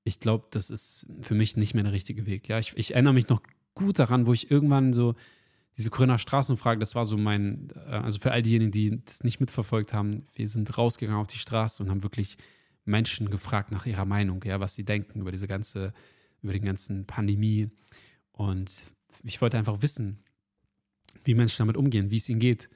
ich 0.03 0.20
glaube, 0.20 0.48
das 0.51 0.70
ist 0.70 1.08
für 1.22 1.34
mich 1.34 1.55
nicht 1.55 1.74
mehr 1.74 1.84
der 1.84 1.93
richtige 1.93 2.25
Weg. 2.25 2.50
Ja, 2.50 2.60
ich, 2.60 2.74
ich, 2.75 2.93
erinnere 2.93 3.13
mich 3.13 3.29
noch 3.29 3.41
gut 3.74 4.00
daran, 4.00 4.27
wo 4.27 4.34
ich 4.34 4.51
irgendwann 4.51 4.91
so 4.91 5.15
diese 5.77 5.89
Grüner 5.89 6.17
Straßenfrage, 6.20 6.79
das 6.79 6.93
war 6.93 7.05
so 7.05 7.17
mein, 7.17 7.70
äh, 7.88 7.91
also 7.91 8.20
für 8.20 8.32
all 8.32 8.43
diejenigen, 8.43 8.72
die 8.72 9.01
das 9.05 9.24
nicht 9.24 9.39
mitverfolgt 9.39 9.93
haben, 9.93 10.27
wir 10.36 10.48
sind 10.48 10.77
rausgegangen 10.77 11.22
auf 11.22 11.27
die 11.27 11.39
Straße 11.39 11.82
und 11.82 11.89
haben 11.89 12.03
wirklich 12.03 12.38
Menschen 12.86 13.29
gefragt 13.29 13.72
nach 13.72 13.86
ihrer 13.86 14.05
Meinung, 14.05 14.43
ja, 14.43 14.60
was 14.60 14.75
sie 14.75 14.84
denken 14.84 15.22
über 15.22 15.32
diese 15.32 15.48
ganze 15.48 15.93
über 16.43 16.53
die 16.53 16.59
ganzen 16.62 17.05
Pandemie. 17.05 17.69
Und 18.31 18.83
ich 19.23 19.41
wollte 19.41 19.57
einfach 19.57 19.81
wissen, 19.81 20.23
wie 21.23 21.33
Menschen 21.33 21.59
damit 21.59 21.77
umgehen, 21.77 22.12
wie 22.12 22.17
es 22.17 22.29
ihnen 22.29 22.39
geht. 22.39 22.69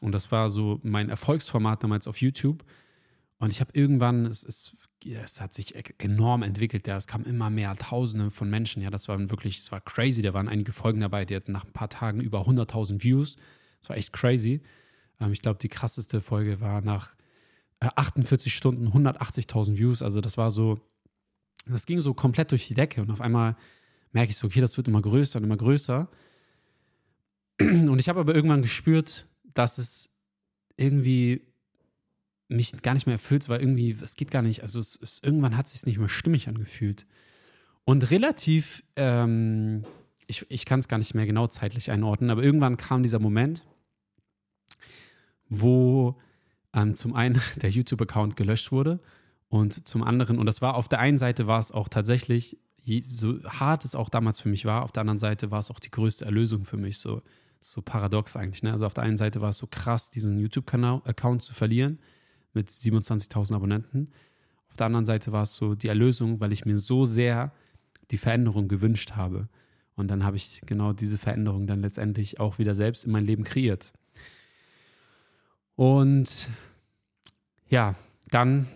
Und 0.00 0.12
das 0.12 0.32
war 0.32 0.48
so 0.48 0.80
mein 0.82 1.10
Erfolgsformat 1.10 1.82
damals 1.82 2.08
auf 2.08 2.20
YouTube. 2.20 2.64
Und 3.38 3.50
ich 3.50 3.60
habe 3.60 3.70
irgendwann, 3.72 4.26
es, 4.26 4.44
es, 4.44 4.76
es, 5.04 5.40
hat 5.40 5.54
sich 5.54 5.74
e-, 5.74 5.82
enorm 5.98 6.42
entwickelt, 6.42 6.86
ja, 6.86 6.96
es 6.96 7.06
kamen 7.06 7.24
immer 7.24 7.48
mehr, 7.48 7.74
Tausende 7.76 8.30
von 8.30 8.50
Menschen, 8.50 8.82
ja, 8.82 8.90
das 8.90 9.08
war 9.08 9.18
wirklich, 9.30 9.56
es 9.56 9.72
war 9.72 9.80
crazy, 9.80 10.20
da 10.20 10.34
waren 10.34 10.46
einige 10.46 10.72
Folgen 10.72 11.00
dabei, 11.00 11.24
die 11.24 11.34
hatten 11.34 11.52
nach 11.52 11.64
ein 11.64 11.72
paar 11.72 11.88
Tagen 11.88 12.20
über 12.20 12.46
100.000 12.46 13.02
Views, 13.02 13.36
das 13.80 13.88
war 13.88 13.96
echt 13.96 14.12
crazy. 14.12 14.60
Ähm, 15.20 15.32
ich 15.32 15.40
glaube, 15.40 15.58
die 15.58 15.70
krasseste 15.70 16.20
Folge 16.20 16.60
war 16.60 16.82
nach 16.82 17.16
äh, 17.80 17.88
48 17.96 18.54
Stunden 18.54 18.88
180.000 18.88 19.78
Views, 19.78 20.02
also 20.02 20.20
das 20.20 20.36
war 20.36 20.50
so, 20.50 20.78
das 21.66 21.86
ging 21.86 22.00
so 22.00 22.14
komplett 22.14 22.50
durch 22.50 22.68
die 22.68 22.74
Decke 22.74 23.02
und 23.02 23.10
auf 23.10 23.20
einmal 23.20 23.56
merke 24.12 24.30
ich 24.30 24.36
so, 24.36 24.46
okay, 24.46 24.60
das 24.60 24.76
wird 24.76 24.88
immer 24.88 25.02
größer 25.02 25.38
und 25.38 25.44
immer 25.44 25.56
größer. 25.56 26.08
Und 27.60 27.98
ich 27.98 28.08
habe 28.08 28.20
aber 28.20 28.34
irgendwann 28.34 28.62
gespürt, 28.62 29.26
dass 29.54 29.78
es 29.78 30.10
irgendwie 30.76 31.42
mich 32.48 32.72
gar 32.82 32.94
nicht 32.94 33.06
mehr 33.06 33.14
erfüllt, 33.14 33.48
weil 33.48 33.60
irgendwie, 33.60 33.96
es 34.02 34.16
geht 34.16 34.30
gar 34.30 34.42
nicht, 34.42 34.62
also 34.62 34.80
es, 34.80 34.98
es, 35.00 35.22
irgendwann 35.22 35.56
hat 35.56 35.66
es 35.66 35.72
sich 35.72 35.86
nicht 35.86 35.98
mehr 35.98 36.08
stimmig 36.08 36.48
angefühlt. 36.48 37.06
Und 37.84 38.10
relativ, 38.10 38.82
ähm, 38.96 39.84
ich, 40.26 40.46
ich 40.48 40.64
kann 40.64 40.80
es 40.80 40.88
gar 40.88 40.98
nicht 40.98 41.14
mehr 41.14 41.26
genau 41.26 41.46
zeitlich 41.46 41.90
einordnen, 41.90 42.30
aber 42.30 42.42
irgendwann 42.42 42.76
kam 42.76 43.02
dieser 43.02 43.20
Moment, 43.20 43.66
wo 45.48 46.18
ähm, 46.72 46.96
zum 46.96 47.14
einen 47.14 47.40
der 47.56 47.70
YouTube-Account 47.70 48.36
gelöscht 48.36 48.72
wurde 48.72 49.00
und 49.50 49.86
zum 49.86 50.04
anderen, 50.04 50.38
und 50.38 50.46
das 50.46 50.62
war 50.62 50.76
auf 50.76 50.88
der 50.88 51.00
einen 51.00 51.18
Seite 51.18 51.48
war 51.48 51.58
es 51.58 51.72
auch 51.72 51.88
tatsächlich, 51.88 52.56
so 53.08 53.42
hart 53.42 53.84
es 53.84 53.96
auch 53.96 54.08
damals 54.08 54.40
für 54.40 54.48
mich 54.48 54.64
war, 54.64 54.82
auf 54.84 54.92
der 54.92 55.00
anderen 55.02 55.18
Seite 55.18 55.50
war 55.50 55.58
es 55.58 55.72
auch 55.72 55.80
die 55.80 55.90
größte 55.90 56.24
Erlösung 56.24 56.64
für 56.64 56.76
mich, 56.76 56.98
so, 56.98 57.20
so 57.60 57.82
paradox 57.82 58.36
eigentlich. 58.36 58.62
Ne? 58.62 58.70
Also 58.70 58.86
auf 58.86 58.94
der 58.94 59.02
einen 59.02 59.16
Seite 59.16 59.40
war 59.40 59.50
es 59.50 59.58
so 59.58 59.66
krass, 59.66 60.08
diesen 60.08 60.38
YouTube-Account 60.38 61.42
zu 61.42 61.52
verlieren 61.52 61.98
mit 62.52 62.68
27.000 62.68 63.56
Abonnenten. 63.56 64.12
Auf 64.68 64.76
der 64.76 64.86
anderen 64.86 65.04
Seite 65.04 65.32
war 65.32 65.42
es 65.42 65.56
so 65.56 65.74
die 65.74 65.88
Erlösung, 65.88 66.40
weil 66.40 66.52
ich 66.52 66.64
mir 66.64 66.78
so 66.78 67.04
sehr 67.04 67.52
die 68.12 68.18
Veränderung 68.18 68.68
gewünscht 68.68 69.12
habe. 69.16 69.48
Und 69.96 70.08
dann 70.08 70.22
habe 70.22 70.36
ich 70.36 70.62
genau 70.64 70.92
diese 70.92 71.18
Veränderung 71.18 71.66
dann 71.66 71.82
letztendlich 71.82 72.38
auch 72.38 72.58
wieder 72.58 72.76
selbst 72.76 73.04
in 73.04 73.10
mein 73.10 73.26
Leben 73.26 73.42
kreiert. 73.42 73.92
Und 75.74 76.48
ja, 77.68 77.96
dann 78.30 78.68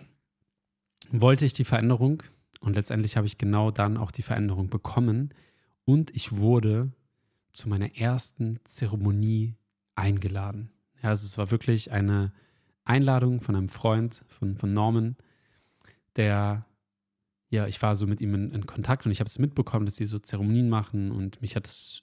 wollte 1.11 1.45
ich 1.45 1.53
die 1.53 1.65
Veränderung 1.65 2.23
und 2.59 2.75
letztendlich 2.75 3.17
habe 3.17 3.27
ich 3.27 3.37
genau 3.37 3.71
dann 3.71 3.97
auch 3.97 4.11
die 4.11 4.23
Veränderung 4.23 4.69
bekommen 4.69 5.33
und 5.85 6.15
ich 6.15 6.37
wurde 6.37 6.91
zu 7.53 7.69
meiner 7.69 7.95
ersten 7.95 8.59
Zeremonie 8.65 9.55
eingeladen. 9.95 10.71
Ja, 11.01 11.09
also 11.09 11.25
es 11.25 11.37
war 11.37 11.51
wirklich 11.51 11.91
eine 11.91 12.33
Einladung 12.83 13.41
von 13.41 13.55
einem 13.55 13.69
Freund, 13.69 14.25
von, 14.27 14.57
von 14.57 14.73
Norman, 14.73 15.15
der, 16.15 16.65
ja, 17.49 17.67
ich 17.67 17.81
war 17.81 17.95
so 17.95 18.07
mit 18.07 18.21
ihm 18.21 18.33
in, 18.33 18.51
in 18.51 18.65
Kontakt 18.65 19.05
und 19.05 19.11
ich 19.11 19.19
habe 19.19 19.27
es 19.27 19.39
mitbekommen, 19.39 19.85
dass 19.85 19.95
sie 19.95 20.05
so 20.05 20.19
Zeremonien 20.19 20.69
machen 20.69 21.11
und 21.11 21.41
mich 21.41 21.55
hat 21.55 21.67
es 21.67 22.01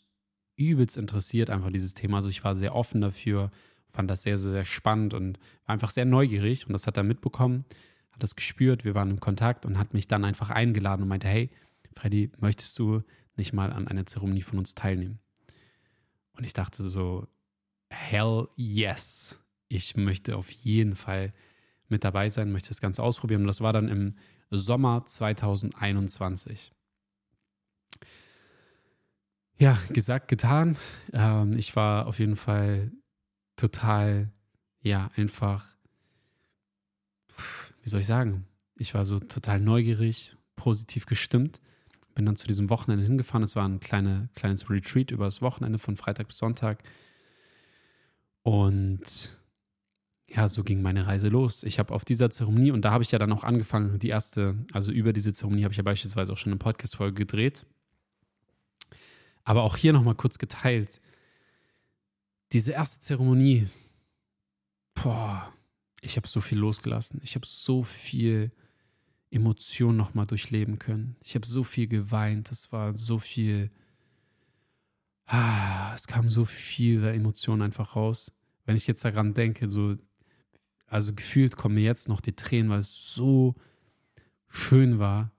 übelst 0.57 0.97
interessiert, 0.97 1.51
einfach 1.51 1.71
dieses 1.71 1.95
Thema. 1.95 2.19
Also 2.19 2.29
ich 2.29 2.45
war 2.45 2.55
sehr 2.55 2.75
offen 2.75 3.01
dafür, 3.01 3.51
fand 3.91 4.11
das 4.11 4.23
sehr, 4.23 4.39
sehr, 4.39 4.53
sehr 4.53 4.65
spannend 4.65 5.15
und 5.15 5.39
war 5.67 5.75
einfach 5.75 5.91
sehr 5.91 6.05
neugierig 6.05 6.67
und 6.67 6.73
das 6.73 6.87
hat 6.87 6.97
er 6.97 7.03
mitbekommen, 7.03 7.65
hat 8.13 8.23
das 8.23 8.37
gespürt, 8.37 8.85
wir 8.85 8.95
waren 8.95 9.11
im 9.11 9.21
Kontakt 9.21 9.67
und 9.67 9.79
hat 9.79 9.95
mich 9.95 10.09
dann 10.09 10.25
einfach 10.25 10.51
eingeladen 10.51 11.03
und 11.03 11.09
meinte, 11.09 11.29
hey, 11.29 11.51
Freddy, 11.95 12.31
möchtest 12.39 12.79
du 12.79 13.03
nicht 13.37 13.53
mal 13.53 13.73
an 13.73 13.89
einer 13.89 14.07
Zeremonie 14.07 14.43
von 14.43 14.59
uns 14.59 14.75
teilnehmen? 14.75 15.19
Und 16.33 16.45
ich 16.45 16.53
dachte 16.53 16.89
so, 16.89 17.27
hell 17.91 18.49
yes 18.57 19.43
ich 19.75 19.97
möchte 19.97 20.37
auf 20.37 20.51
jeden 20.51 20.95
Fall 20.97 21.33
mit 21.89 22.05
dabei 22.05 22.29
sein, 22.29 22.53
möchte 22.53 22.69
das 22.69 22.81
Ganze 22.81 23.03
ausprobieren. 23.03 23.43
Und 23.43 23.47
das 23.47 23.61
war 23.61 23.73
dann 23.73 23.89
im 23.89 24.13
Sommer 24.51 25.07
2021. 25.07 26.73
Ja, 29.59 29.79
gesagt, 29.91 30.29
getan. 30.29 30.77
Ähm, 31.13 31.57
ich 31.57 31.75
war 31.75 32.07
auf 32.07 32.19
jeden 32.19 32.37
Fall 32.37 32.93
total, 33.57 34.31
ja, 34.83 35.11
einfach, 35.17 35.72
wie 37.83 37.89
soll 37.89 38.01
ich 38.01 38.07
sagen, 38.07 38.47
ich 38.77 38.95
war 38.95 39.05
so 39.05 39.19
total 39.19 39.61
neugierig, 39.61 40.37
positiv 40.57 41.07
gestimmt. 41.07 41.61
Bin 42.15 42.27
dann 42.27 42.37
zu 42.37 42.47
diesem 42.47 42.71
Wochenende 42.71 43.05
hingefahren. 43.05 43.43
Es 43.43 43.57
war 43.57 43.67
ein 43.67 43.81
kleine, 43.81 44.29
kleines 44.35 44.69
Retreat 44.69 45.11
über 45.11 45.25
das 45.25 45.41
Wochenende 45.41 45.79
von 45.79 45.97
Freitag 45.97 46.29
bis 46.29 46.39
Sonntag. 46.39 46.83
Und 48.43 49.39
ja, 50.29 50.49
so 50.49 50.63
ging 50.63 50.83
meine 50.83 51.07
Reise 51.07 51.29
los. 51.29 51.63
Ich 51.63 51.79
habe 51.79 51.95
auf 51.95 52.05
dieser 52.05 52.31
Zeremonie, 52.31 52.71
und 52.71 52.85
da 52.85 52.91
habe 52.91 53.03
ich 53.03 53.13
ja 53.13 53.19
dann 53.19 53.33
auch 53.33 53.45
angefangen, 53.45 53.99
die 53.99 54.09
erste, 54.09 54.57
also 54.73 54.91
über 54.91 55.13
diese 55.13 55.33
Zeremonie 55.33 55.65
habe 55.65 55.73
ich 55.73 55.79
ja 55.79 55.83
beispielsweise 55.83 56.33
auch 56.33 56.37
schon 56.37 56.53
eine 56.53 56.59
Podcast-Folge 56.59 57.15
gedreht. 57.15 57.67
Aber 59.45 59.63
auch 59.63 59.77
hier 59.77 59.93
nochmal 59.93 60.15
kurz 60.15 60.39
geteilt. 60.39 61.01
Diese 62.53 62.73
erste 62.73 63.01
Zeremonie, 63.01 63.69
boah, 64.95 65.53
ich 66.03 66.17
habe 66.17 66.29
so 66.29 66.41
viel 66.41 66.59
losgelassen. 66.59 67.21
Ich 67.23 67.37
habe 67.37 67.47
so 67.47 67.85
viel 67.85 68.51
Emotion 69.31 69.97
nochmal 69.97 70.27
durchleben 70.27 70.79
können. 70.79 71.17
Ich 71.23 71.35
habe 71.35 71.47
so 71.47 71.65
viel 71.65 71.87
geweint. 71.87 72.51
Es 72.51 72.73
war 72.73 72.97
so 72.99 73.19
viel, 73.19 73.71
ah, 75.27 75.95
es 75.95 76.07
kam 76.07 76.29
so 76.29 76.45
viele 76.45 77.13
Emotionen 77.13 77.63
einfach 77.63 77.97
raus. 77.97 78.33
Wenn 78.67 78.77
ich 78.77 78.87
jetzt 78.87 79.05
daran 79.05 79.33
denke, 79.33 79.69
so 79.69 79.97
also 80.93 81.15
gefühlt 81.15 81.57
kommen 81.57 81.77
mir 81.77 81.85
jetzt 81.85 82.09
noch 82.09 82.21
die 82.21 82.37
Tränen, 82.37 82.69
weil 82.69 82.81
es 82.81 83.15
so 83.15 83.55
schön 84.51 84.99
war, 84.99 85.31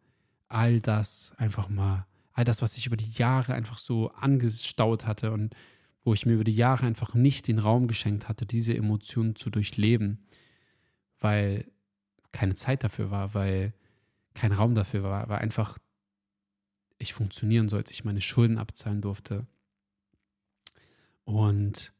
all 0.47 0.81
das 0.81 1.33
einfach 1.37 1.69
mal, 1.69 2.07
all 2.31 2.43
das, 2.43 2.63
was 2.63 2.75
ich 2.75 2.87
über 2.87 2.97
die 2.97 3.11
Jahre 3.11 3.53
einfach 3.53 3.77
so 3.77 4.09
angestaut 4.13 5.05
hatte 5.05 5.31
und 5.31 5.53
wo 6.03 6.13
ich 6.15 6.25
mir 6.25 6.33
über 6.33 6.43
die 6.43 6.55
Jahre 6.55 6.87
einfach 6.87 7.13
nicht 7.13 7.47
den 7.47 7.59
Raum 7.59 7.87
geschenkt 7.87 8.27
hatte, 8.27 8.47
diese 8.47 8.75
Emotionen 8.75 9.35
zu 9.35 9.51
durchleben, 9.51 10.25
weil 11.23 11.65
keine 12.31 12.55
Zeit 12.55 12.83
dafür 12.83 13.09
war, 13.09 13.33
weil 13.33 13.73
kein 14.33 14.51
Raum 14.51 14.75
dafür 14.75 15.03
war, 15.03 15.29
weil 15.29 15.39
einfach 15.39 15.77
ich 16.97 17.13
funktionieren 17.13 17.69
sollte, 17.69 17.91
ich 17.91 18.05
meine 18.05 18.21
Schulden 18.21 18.57
abzahlen 18.57 19.01
durfte. 19.01 19.45
Und 21.25 21.93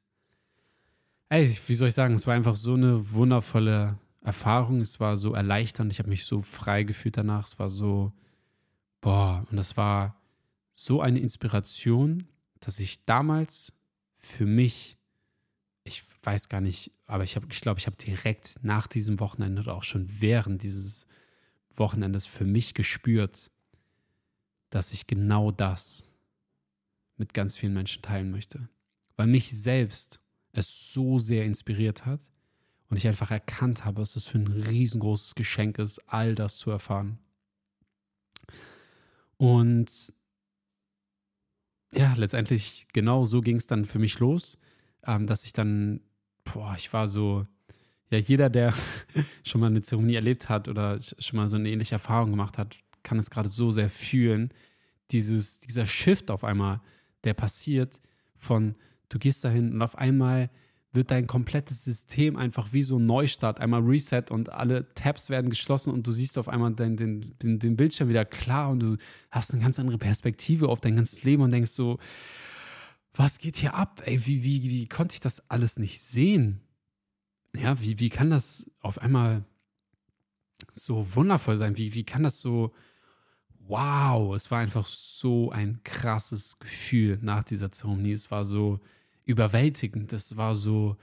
Ey, 1.34 1.50
wie 1.66 1.74
soll 1.74 1.88
ich 1.88 1.96
sagen, 1.96 2.14
es 2.14 2.28
war 2.28 2.36
einfach 2.36 2.56
so 2.56 2.76
eine 2.76 3.12
wundervolle 3.12 3.98
Erfahrung. 4.22 4.82
Es 4.82 5.00
war 5.00 5.18
so 5.18 5.34
erleichternd. 5.34 5.92
Ich 5.92 5.98
habe 5.98 6.10
mich 6.10 6.26
so 6.26 6.44
frei 6.44 6.84
gefühlt 6.84 7.18
danach. 7.18 7.48
Es 7.48 7.58
war 7.58 7.72
so, 7.72 8.14
boah, 9.02 9.44
und 9.50 9.58
das 9.58 9.76
war 9.76 10.22
so 10.74 11.02
eine 11.02 11.18
Inspiration, 11.18 12.28
dass 12.60 12.80
ich 12.80 13.06
damals 13.06 13.74
für 14.14 14.46
mich, 14.46 15.00
ich 15.84 16.04
weiß 16.24 16.50
gar 16.50 16.62
nicht, 16.62 16.92
aber 17.06 17.24
ich, 17.24 17.36
ich 17.36 17.62
glaube, 17.62 17.80
ich 17.80 17.86
habe 17.86 17.98
direkt 17.98 18.64
nach 18.64 18.88
diesem 18.88 19.20
Wochenende 19.20 19.62
oder 19.62 19.76
auch 19.76 19.84
schon 19.84 20.08
während 20.22 20.64
dieses 20.64 21.08
Wochenendes 21.76 22.26
für 22.26 22.46
mich 22.46 22.74
gespürt, 22.74 23.52
dass 24.70 24.94
ich 24.94 25.08
genau 25.08 25.52
das 25.52 26.06
mit 27.18 27.34
ganz 27.34 27.58
vielen 27.58 27.74
Menschen 27.74 28.02
teilen 28.02 28.32
möchte. 28.32 28.70
Weil 29.16 29.28
mich 29.28 29.52
selbst 29.52 30.20
es 30.52 30.94
so 30.94 31.20
sehr 31.20 31.46
inspiriert 31.46 32.06
hat 32.06 32.22
und 32.90 32.98
ich 32.98 33.08
einfach 33.08 33.32
erkannt 33.32 33.86
habe, 33.86 34.02
was 34.02 34.14
das 34.14 34.28
für 34.28 34.38
ein 34.38 34.48
riesengroßes 34.48 35.36
Geschenk 35.36 35.80
ist, 35.80 36.00
all 36.08 36.36
das 36.36 36.58
zu 36.58 36.72
erfahren. 36.72 37.20
Und 39.38 40.14
ja, 41.92 42.14
letztendlich 42.14 42.88
genau 42.94 43.26
so 43.26 43.42
ging 43.42 43.58
es 43.58 43.68
dann 43.68 43.86
für 43.86 44.00
mich 44.00 44.20
los, 44.20 44.58
ähm, 45.06 45.28
dass 45.28 45.44
ich 45.44 45.54
dann, 45.54 46.02
boah, 46.44 46.76
ich 46.78 46.92
war 46.94 47.08
so, 47.08 47.46
ja, 48.10 48.18
jeder, 48.18 48.50
der 48.50 48.74
schon 49.44 49.62
mal 49.62 49.68
eine 49.68 49.82
Zeremonie 49.82 50.16
erlebt 50.16 50.50
hat 50.50 50.68
oder 50.68 51.00
schon 51.02 51.38
mal 51.38 51.50
so 51.50 51.56
eine 51.56 51.70
ähnliche 51.70 51.96
Erfahrung 51.96 52.32
gemacht 52.32 52.58
hat, 52.58 52.78
kann 53.04 53.20
es 53.20 53.30
gerade 53.30 53.50
so 53.50 53.72
sehr 53.72 53.90
fühlen, 53.90 54.54
dieses, 55.12 55.60
dieser 55.60 55.86
Shift 55.86 56.32
auf 56.32 56.44
einmal, 56.44 56.82
der 57.24 57.34
passiert 57.34 58.00
von 58.38 58.76
Du 59.10 59.20
gehst 59.20 59.44
dahin 59.44 59.74
und 59.74 59.82
auf 59.84 59.96
einmal 59.96 60.50
wird 60.92 61.12
dein 61.12 61.28
komplettes 61.28 61.84
System 61.84 62.36
einfach 62.36 62.74
wie 62.74 62.82
so 62.82 62.98
ein 62.98 63.06
Neustart, 63.06 63.60
einmal 63.60 63.82
Reset 63.82 64.26
und 64.32 64.52
alle 64.52 64.92
Tabs 64.96 65.30
werden 65.30 65.50
geschlossen 65.50 65.94
und 65.94 66.08
du 66.08 66.12
siehst 66.12 66.38
auf 66.40 66.50
einmal 66.50 66.74
den, 66.74 66.98
den, 66.98 67.36
den, 67.42 67.60
den 67.60 67.76
Bildschirm 67.76 68.10
wieder 68.10 68.26
klar 68.26 68.72
und 68.72 68.80
du 68.80 68.98
hast 69.30 69.54
eine 69.54 69.62
ganz 69.62 69.78
andere 69.78 70.00
Perspektive 70.00 70.68
auf 70.68 70.82
dein 70.82 70.96
ganzes 70.96 71.24
Leben 71.24 71.44
und 71.44 71.52
denkst 71.52 71.72
so, 71.72 72.00
was 73.14 73.38
geht 73.38 73.58
hier 73.58 73.76
ab? 73.76 74.02
Ey, 74.06 74.26
wie, 74.26 74.44
wie, 74.44 74.64
wie 74.64 74.88
konnte 74.88 75.14
ich 75.14 75.20
das 75.20 75.50
alles 75.50 75.78
nicht 75.78 76.02
sehen? 76.02 76.62
Ja, 77.56 77.80
wie, 77.82 78.00
wie 78.00 78.10
kann 78.10 78.32
das 78.32 78.66
auf 78.80 78.98
einmal 79.00 79.46
so 80.74 81.16
wundervoll 81.16 81.58
sein? 81.58 81.78
Wie, 81.78 81.94
wie 81.94 82.04
kann 82.04 82.24
das 82.24 82.40
so, 82.40 82.74
wow, 83.60 84.36
es 84.36 84.50
war 84.50 84.60
einfach 84.60 84.88
so 84.88 85.52
ein 85.52 85.82
krasses 85.84 86.58
Gefühl 86.60 87.20
nach 87.22 87.44
dieser 87.44 87.72
Zeremonie. 87.72 88.14
Es 88.14 88.32
war 88.32 88.46
so, 88.46 88.80
überwältigend, 89.26 90.12
das 90.14 90.38
war 90.38 90.56
so, 90.56 90.98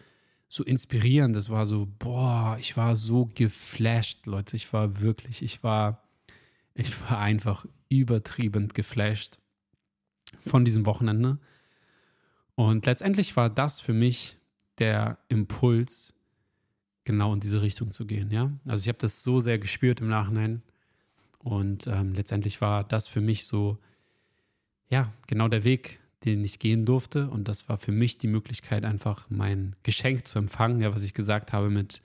so 0.49 0.65
inspirierend, 0.65 1.37
das 1.37 1.49
war 1.49 1.67
so, 1.67 1.89
boah, 1.99 2.57
ich 2.61 2.77
war 2.77 2.97
so 2.97 3.31
geflasht, 3.35 4.27
Leute. 4.27 4.57
Ich 4.57 4.73
war 4.73 5.01
wirklich, 5.01 5.43
ich 5.43 5.63
war, 5.63 6.03
ich 6.75 7.01
war 7.03 7.19
einfach 7.19 7.67
übertrieben 7.89 8.69
geflasht 8.69 9.39
von 10.47 10.65
diesem 10.65 10.87
Wochenende. 10.87 11.39
Und 12.61 12.85
letztendlich 12.85 13.39
war 13.39 13.49
das 13.49 13.81
für 13.81 13.95
mich 13.95 14.37
der 14.79 15.17
Impuls, 15.29 16.13
genau 17.05 17.33
in 17.33 17.41
diese 17.41 17.63
Richtung 17.63 17.91
zu 17.91 18.05
gehen, 18.05 18.31
ja. 18.31 18.53
Also 18.67 18.83
ich 18.83 18.89
habe 18.89 18.99
das 18.99 19.23
so 19.23 19.41
sehr 19.41 19.59
gespürt 19.59 20.03
im 20.03 20.11
Nachhinein. 20.11 20.61
Und 21.39 21.87
ähm, 21.87 22.13
letztendlich 22.13 22.61
war 22.61 22.85
das 22.85 23.09
für 23.09 23.23
mich 23.23 23.47
so, 23.47 23.79
ja, 24.91 25.11
genau 25.27 25.49
der 25.49 25.65
Weg, 25.65 26.01
den 26.27 26.45
ich 26.45 26.59
gehen 26.59 26.85
durfte. 26.85 27.31
Und 27.31 27.49
das 27.49 27.67
war 27.71 27.79
für 27.79 27.93
mich 27.93 28.19
die 28.19 28.29
Möglichkeit, 28.29 28.85
einfach 28.85 29.31
mein 29.31 29.75
Geschenk 29.83 30.27
zu 30.27 30.39
empfangen, 30.39 30.83
ja, 30.83 30.95
was 30.95 31.03
ich 31.03 31.15
gesagt 31.15 31.55
habe 31.55 31.71
mit, 31.71 32.03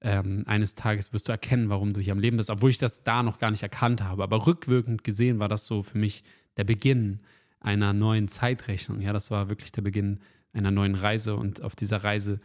ähm, 0.00 0.44
eines 0.46 0.76
Tages 0.76 1.12
wirst 1.12 1.28
du 1.28 1.32
erkennen, 1.32 1.68
warum 1.68 1.92
du 1.92 2.00
hier 2.00 2.14
am 2.14 2.20
Leben 2.20 2.38
bist, 2.38 2.48
obwohl 2.48 2.70
ich 2.70 2.78
das 2.78 3.02
da 3.02 3.22
noch 3.22 3.38
gar 3.38 3.50
nicht 3.50 3.62
erkannt 3.62 4.02
habe. 4.02 4.22
Aber 4.22 4.46
rückwirkend 4.46 5.04
gesehen 5.04 5.40
war 5.40 5.48
das 5.48 5.66
so 5.66 5.82
für 5.82 5.98
mich 5.98 6.24
der 6.56 6.64
Beginn 6.64 7.20
einer 7.64 7.92
neuen 7.94 8.28
Zeitrechnung. 8.28 9.00
Ja, 9.00 9.12
das 9.12 9.30
war 9.30 9.48
wirklich 9.48 9.72
der 9.72 9.82
Beginn 9.82 10.20
einer 10.52 10.70
neuen 10.70 10.94
Reise 10.94 11.34
und 11.34 11.62
auf 11.62 11.74
dieser 11.74 12.04
Reise, 12.04 12.40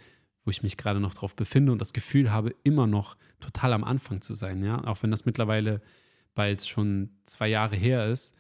wo 0.45 0.51
ich 0.51 0.63
mich 0.63 0.77
gerade 0.77 0.99
noch 0.99 1.13
drauf 1.13 1.35
befinde 1.35 1.71
und 1.71 1.79
das 1.79 1.93
Gefühl 1.93 2.31
habe, 2.31 2.55
immer 2.63 2.87
noch 2.87 3.17
total 3.39 3.73
am 3.73 3.83
Anfang 3.83 4.21
zu 4.21 4.33
sein. 4.33 4.63
Ja, 4.63 4.83
auch 4.85 5.03
wenn 5.03 5.11
das 5.11 5.25
mittlerweile 5.25 5.81
bald 6.35 6.65
schon 6.65 7.09
zwei 7.25 7.49
Jahre 7.49 7.75
her 7.75 8.07
ist. 8.07 8.33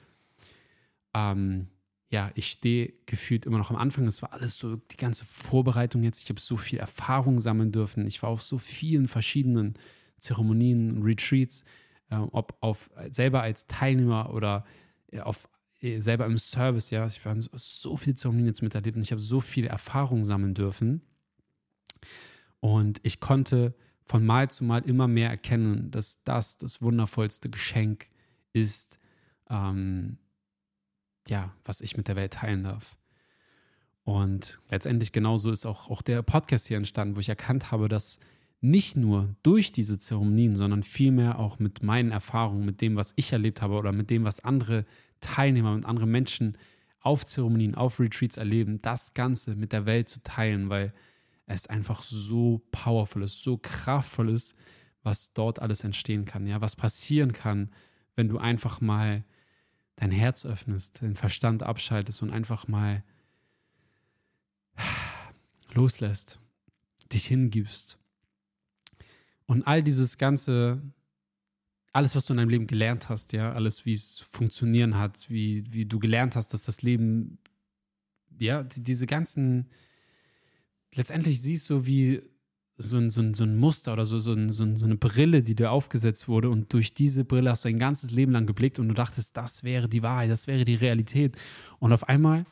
Ähm, 1.13 1.67
ja, 2.09 2.31
ich 2.35 2.47
stehe 2.49 2.93
gefühlt 3.05 3.45
immer 3.45 3.57
noch 3.57 3.71
am 3.71 3.75
Anfang. 3.75 4.05
Das 4.05 4.21
war 4.21 4.31
alles 4.31 4.57
so 4.57 4.77
die 4.77 4.97
ganze 4.97 5.25
Vorbereitung 5.25 6.01
jetzt. 6.01 6.23
Ich 6.23 6.29
habe 6.29 6.39
so 6.39 6.55
viel 6.55 6.79
Erfahrung 6.79 7.39
sammeln 7.39 7.73
dürfen. 7.73 8.07
Ich 8.07 8.23
war 8.23 8.29
auf 8.29 8.41
so 8.41 8.57
vielen 8.57 9.07
verschiedenen 9.07 9.73
Zeremonien, 10.19 11.03
Retreats, 11.03 11.65
äh, 12.09 12.15
ob 12.15 12.57
auf 12.61 12.89
selber 13.09 13.41
als 13.41 13.67
Teilnehmer 13.67 14.33
oder 14.33 14.63
äh, 15.11 15.19
auf 15.19 15.49
selber 15.81 16.25
im 16.25 16.37
Service. 16.37 16.89
Ja, 16.89 17.05
ich 17.05 17.23
war 17.25 17.35
so 17.53 17.97
viele 17.97 18.15
Zeremonien 18.15 18.47
jetzt 18.47 18.61
miterlebt 18.61 18.97
und 18.97 19.03
ich 19.03 19.11
habe 19.11 19.21
so 19.21 19.41
viel 19.41 19.67
Erfahrung 19.67 20.25
sammeln 20.25 20.53
dürfen. 20.53 21.01
Und 22.59 22.99
ich 23.03 23.19
konnte 23.19 23.73
von 24.05 24.25
Mal 24.25 24.49
zu 24.49 24.63
Mal 24.63 24.81
immer 24.85 25.07
mehr 25.07 25.29
erkennen, 25.29 25.91
dass 25.91 26.23
das 26.23 26.57
das 26.57 26.81
wundervollste 26.81 27.49
Geschenk 27.49 28.09
ist. 28.53 28.99
Ähm, 29.49 30.17
ja, 31.27 31.53
was 31.63 31.81
ich 31.81 31.95
mit 31.95 32.07
der 32.07 32.15
Welt 32.15 32.33
teilen 32.33 32.63
darf. 32.63 32.97
Und 34.03 34.59
letztendlich 34.69 35.11
genauso 35.11 35.51
ist 35.51 35.65
auch, 35.65 35.89
auch 35.89 36.01
der 36.01 36.23
Podcast 36.23 36.67
hier 36.67 36.77
entstanden, 36.77 37.15
wo 37.15 37.19
ich 37.19 37.29
erkannt 37.29 37.71
habe, 37.71 37.87
dass 37.87 38.19
nicht 38.61 38.97
nur 38.97 39.35
durch 39.43 39.71
diese 39.71 39.99
Zeremonien, 39.99 40.55
sondern 40.55 40.83
vielmehr 40.83 41.39
auch 41.39 41.59
mit 41.59 41.83
meinen 41.83 42.11
Erfahrungen, 42.11 42.65
mit 42.65 42.81
dem, 42.81 42.95
was 42.95 43.13
ich 43.15 43.31
erlebt 43.31 43.61
habe 43.61 43.75
oder 43.75 43.91
mit 43.91 44.09
dem, 44.09 44.23
was 44.23 44.43
andere 44.43 44.85
Teilnehmer 45.21 45.73
und 45.73 45.85
andere 45.85 46.07
Menschen 46.07 46.57
auf 47.01 47.25
Zeremonien, 47.25 47.75
auf 47.75 47.99
Retreats 47.99 48.37
erleben, 48.37 48.81
das 48.81 49.13
Ganze 49.13 49.55
mit 49.55 49.71
der 49.71 49.85
Welt 49.85 50.09
zu 50.09 50.21
teilen, 50.23 50.69
weil 50.69 50.93
es 51.45 51.67
einfach 51.67 52.03
so 52.03 52.61
powerful 52.71 53.23
ist, 53.23 53.41
so 53.41 53.57
kraftvoll 53.57 54.29
ist, 54.29 54.55
was 55.01 55.33
dort 55.33 55.59
alles 55.59 55.83
entstehen 55.83 56.25
kann, 56.25 56.45
ja, 56.45 56.61
was 56.61 56.75
passieren 56.75 57.31
kann, 57.31 57.71
wenn 58.15 58.27
du 58.27 58.37
einfach 58.37 58.81
mal 58.81 59.23
dein 59.95 60.11
Herz 60.11 60.45
öffnest, 60.45 61.01
den 61.01 61.15
Verstand 61.15 61.63
abschaltest 61.63 62.21
und 62.21 62.31
einfach 62.31 62.67
mal 62.67 63.03
loslässt, 65.73 66.39
dich 67.11 67.25
hingibst. 67.25 67.97
Und 69.45 69.65
all 69.65 69.81
dieses 69.81 70.17
ganze, 70.17 70.81
alles, 71.91 72.15
was 72.15 72.25
du 72.25 72.33
in 72.33 72.37
deinem 72.37 72.49
Leben 72.49 72.67
gelernt 72.67 73.09
hast, 73.09 73.33
ja, 73.33 73.51
alles, 73.51 73.85
wie 73.85 73.93
es 73.93 74.19
funktionieren 74.31 74.97
hat, 74.97 75.29
wie, 75.29 75.63
wie 75.71 75.85
du 75.85 75.99
gelernt 75.99 76.35
hast, 76.35 76.53
dass 76.53 76.61
das 76.61 76.81
Leben, 76.81 77.39
ja, 78.39 78.63
diese 78.63 79.07
ganzen, 79.07 79.69
letztendlich 80.93 81.41
siehst 81.41 81.69
du, 81.69 81.85
wie 81.85 82.21
so 82.77 82.97
ein, 82.97 83.09
so 83.09 83.21
ein, 83.21 83.33
so 83.33 83.43
ein 83.43 83.57
Muster 83.57 83.91
oder 83.93 84.05
so, 84.05 84.19
so, 84.19 84.31
ein, 84.31 84.49
so, 84.49 84.63
eine 84.63 84.95
Brille, 84.95 85.43
die 85.43 85.55
dir 85.55 85.71
aufgesetzt 85.71 86.27
wurde 86.27 86.49
und 86.49 86.71
durch 86.71 86.93
diese 86.93 87.25
Brille 87.25 87.51
hast 87.51 87.65
du 87.65 87.69
ein 87.69 87.79
ganzes 87.79 88.11
Leben 88.11 88.31
lang 88.31 88.45
geblickt 88.45 88.79
und 88.79 88.87
du 88.87 88.93
dachtest, 88.93 89.35
das 89.35 89.63
wäre 89.63 89.89
die 89.89 90.01
Wahrheit, 90.01 90.31
das 90.31 90.47
wäre 90.47 90.63
die 90.63 90.75
Realität. 90.75 91.35
Und 91.79 91.91
auf 91.91 92.07
einmal 92.07 92.45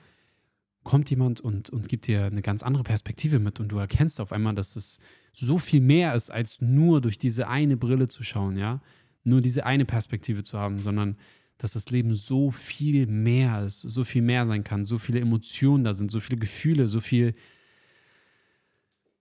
kommt 0.84 1.10
jemand 1.10 1.40
und, 1.40 1.70
und 1.70 1.88
gibt 1.88 2.08
dir 2.08 2.26
eine 2.26 2.42
ganz 2.42 2.62
andere 2.62 2.84
Perspektive 2.84 3.40
mit 3.40 3.60
und 3.60 3.70
du 3.70 3.78
erkennst 3.78 4.20
auf 4.20 4.34
einmal, 4.34 4.56
dass 4.56 4.76
es 4.76 5.00
so 5.32 5.60
viel 5.60 5.82
mehr 5.82 6.14
ist, 6.14 6.30
als 6.30 6.60
nur 6.62 7.00
durch 7.00 7.18
diese 7.18 7.48
eine 7.48 7.78
Brille 7.78 8.10
zu 8.10 8.24
schauen, 8.24 8.58
ja, 8.58 8.82
nur 9.28 9.42
diese 9.42 9.66
eine 9.66 9.86
Perspektive 9.86 10.44
zu 10.44 10.58
haben, 10.58 10.80
sondern 10.80 11.18
dass 11.58 11.74
das 11.74 11.90
Leben 11.90 12.14
so 12.14 12.52
viel 12.52 13.08
mehr 13.08 13.64
ist, 13.64 13.82
so 13.82 14.04
viel 14.04 14.22
mehr 14.22 14.46
sein 14.46 14.64
kann, 14.64 14.86
so 14.86 14.98
viele 14.98 15.20
Emotionen 15.20 15.84
da 15.84 15.94
sind, 15.94 16.12
so 16.12 16.20
viele 16.20 16.40
Gefühle, 16.40 16.88
so 16.88 17.00
viel 17.00 17.34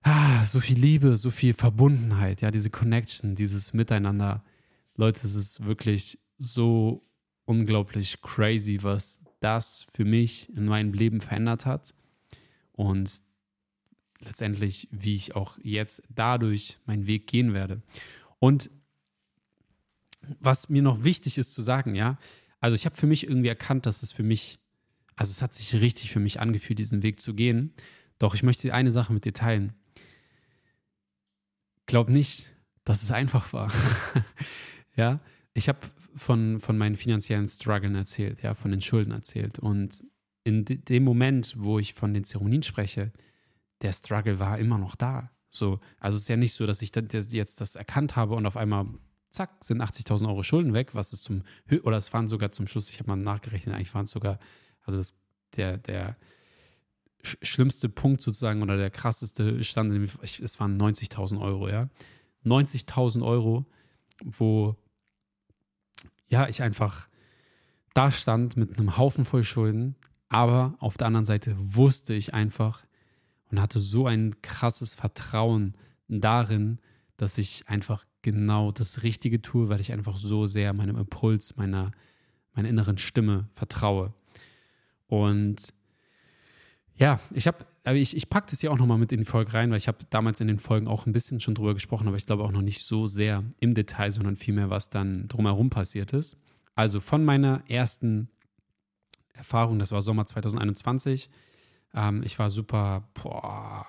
ah, 0.07 0.45
so 0.45 0.61
viel 0.61 0.79
Liebe, 0.79 1.17
so 1.17 1.31
viel 1.31 1.53
Verbundenheit, 1.53 2.41
ja, 2.41 2.51
diese 2.51 2.71
Connection, 2.71 3.35
dieses 3.35 3.75
Miteinander. 3.75 4.45
Leute, 4.95 5.27
es 5.27 5.35
ist 5.35 5.65
wirklich 5.65 6.21
so 6.39 7.03
unglaublich 7.45 8.21
crazy, 8.23 8.79
was 8.83 9.21
das 9.41 9.87
für 9.93 10.05
mich 10.05 10.49
in 10.57 10.67
meinem 10.67 10.93
Leben 10.93 11.21
verändert 11.21 11.67
hat. 11.67 11.93
Und 12.73 13.21
letztendlich, 14.21 14.89
wie 14.93 15.17
ich 15.17 15.35
auch 15.35 15.59
jetzt 15.63 16.03
dadurch 16.09 16.79
meinen 16.87 17.07
Weg 17.07 17.27
gehen 17.27 17.53
werde. 17.53 17.83
Und 18.39 18.71
was 20.41 20.69
mir 20.69 20.83
noch 20.83 21.05
wichtig 21.05 21.39
ist 21.39 21.55
zu 21.55 21.63
sagen, 21.63 21.95
ja, 21.95 22.19
also 22.61 22.75
ich 22.75 22.87
habe 22.87 22.97
für 22.97 23.07
mich 23.07 23.27
irgendwie 23.27 23.49
erkannt, 23.49 23.87
dass 23.87 24.03
es 24.03 24.13
für 24.13 24.23
mich, 24.23 24.59
also 25.15 25.31
es 25.31 25.43
hat 25.43 25.53
sich 25.55 25.75
richtig 25.75 26.13
für 26.13 26.21
mich 26.21 26.41
angefühlt, 26.41 26.79
diesen 26.79 27.03
Weg 27.03 27.21
zu 27.21 27.35
gehen. 27.35 27.75
Doch 28.19 28.35
ich 28.35 28.43
möchte 28.43 28.73
eine 28.73 28.93
Sache 28.93 29.13
mit 29.13 29.25
dir 29.25 29.35
teilen 29.35 29.75
glaube 31.87 32.13
nicht, 32.13 32.53
dass 32.85 33.03
es 33.03 33.11
einfach 33.11 33.53
war. 33.53 33.73
ja, 34.97 35.21
ich 35.55 35.69
habe 35.69 35.79
von, 36.15 36.61
von 36.61 36.77
meinen 36.77 36.97
finanziellen 36.97 37.49
Struggles 37.49 37.97
erzählt, 37.97 38.43
ja, 38.43 38.55
von 38.55 38.71
den 38.71 38.81
Schulden 38.81 39.13
erzählt. 39.13 39.59
Und 39.59 40.05
in 40.45 40.65
de 40.65 40.77
dem 40.77 41.05
Moment, 41.05 41.55
wo 41.57 41.79
ich 41.79 41.95
von 41.95 42.13
den 42.13 42.25
Zeremonien 42.25 42.63
spreche, 42.63 43.13
der 43.83 43.93
Struggle 43.93 44.39
war 44.39 44.59
immer 44.59 44.79
noch 44.79 44.97
da. 44.97 45.31
So, 45.51 45.81
also 45.99 46.17
es 46.17 46.25
ist 46.25 46.29
ja 46.29 46.37
nicht 46.37 46.53
so, 46.53 46.67
dass 46.67 46.83
ich 46.83 46.93
das, 46.93 47.33
jetzt 47.33 47.61
das 47.61 47.77
erkannt 47.77 48.17
habe 48.17 48.35
und 48.35 48.47
auf 48.47 48.57
einmal, 48.57 48.87
zack, 49.37 49.65
sind 49.65 49.83
80.000 49.83 50.29
Euro 50.29 50.43
Schulden 50.43 50.75
weg, 50.75 50.95
was 50.95 51.13
ist 51.13 51.25
zum, 51.25 51.43
oder 51.83 51.97
es 51.97 52.13
waren 52.13 52.27
sogar 52.29 52.53
zum 52.53 52.67
Schluss, 52.67 52.91
ich 52.91 52.99
habe 52.99 53.11
mal 53.11 53.17
nachgerechnet, 53.17 53.75
eigentlich 53.75 53.95
waren 53.95 54.05
es 54.05 54.11
sogar, 54.11 54.39
also 54.83 54.99
das, 54.99 55.15
der, 55.57 55.79
der, 55.79 56.17
schlimmste 57.43 57.89
Punkt 57.89 58.23
sozusagen 58.23 58.63
oder 58.63 58.77
der 58.77 58.91
krasseste 58.91 59.65
stand, 59.65 59.93
es 60.23 60.61
waren 60.61 60.81
90.000 60.81 61.41
Euro, 61.41 61.69
ja. 61.69 61.89
90.000 62.45 63.25
Euro, 63.25 63.67
wo 64.25 64.77
ja, 66.29 66.49
ich 66.49 66.63
einfach 66.63 67.09
da 67.95 68.11
stand 68.11 68.57
mit 68.57 68.79
einem 68.79 68.97
Haufen 68.97 69.25
voll 69.25 69.43
Schulden, 69.43 69.97
aber 70.29 70.77
auf 70.81 70.97
der 70.97 71.07
anderen 71.07 71.27
Seite 71.27 71.57
wusste 71.59 72.15
ich 72.15 72.35
einfach 72.35 72.85
und 73.51 73.61
hatte 73.61 73.81
so 73.81 74.07
ein 74.07 74.41
krasses 74.43 74.95
Vertrauen 74.95 75.75
darin, 76.09 76.79
dass 77.17 77.39
ich 77.39 77.69
einfach 77.69 78.05
genau 78.23 78.73
das 78.73 79.03
Richtige 79.03 79.41
tue, 79.41 79.69
weil 79.69 79.81
ich 79.81 79.93
einfach 79.93 80.19
so 80.19 80.47
sehr 80.47 80.73
meinem 80.73 80.97
Impuls, 80.97 81.57
meiner, 81.57 81.93
meiner 82.55 82.69
inneren 82.69 82.99
Stimme 82.99 83.49
vertraue. 83.53 84.13
Und 85.07 85.73
ja, 86.97 87.21
ich 87.33 87.47
habe, 87.47 87.65
ich, 87.95 88.17
ich 88.17 88.29
packe 88.31 88.51
das 88.51 88.61
hier 88.61 88.73
auch 88.73 88.79
nochmal 88.79 88.99
mit 88.99 89.13
in 89.13 89.21
die 89.21 89.27
Folge 89.27 89.53
rein, 89.55 89.71
weil 89.71 89.77
ich 89.77 89.89
habe 89.89 89.99
damals 90.11 90.41
in 90.41 90.49
den 90.49 90.59
Folgen 90.59 90.89
auch 90.89 91.07
ein 91.07 91.13
bisschen 91.13 91.41
schon 91.41 91.55
drüber 91.55 91.75
gesprochen, 91.75 92.09
aber 92.09 92.17
ich 92.17 92.27
glaube 92.27 92.43
auch 92.43 92.53
noch 92.53 92.63
nicht 92.63 92.85
so 92.85 93.07
sehr 93.07 93.45
im 93.61 93.75
Detail, 93.75 94.11
sondern 94.11 94.37
vielmehr, 94.37 94.71
was 94.71 94.91
dann 94.91 95.29
drumherum 95.29 95.71
passiert 95.71 96.13
ist. 96.13 96.37
Also 96.75 97.01
von 97.01 97.25
meiner 97.25 97.63
ersten 97.69 98.29
Erfahrung, 99.35 99.79
das 99.79 99.93
war 99.93 100.01
Sommer 100.01 100.27
2021. 100.27 101.31
Ähm, 101.95 102.23
ich 102.25 102.39
war 102.39 102.51
super, 102.51 103.09
boah, 103.15 103.87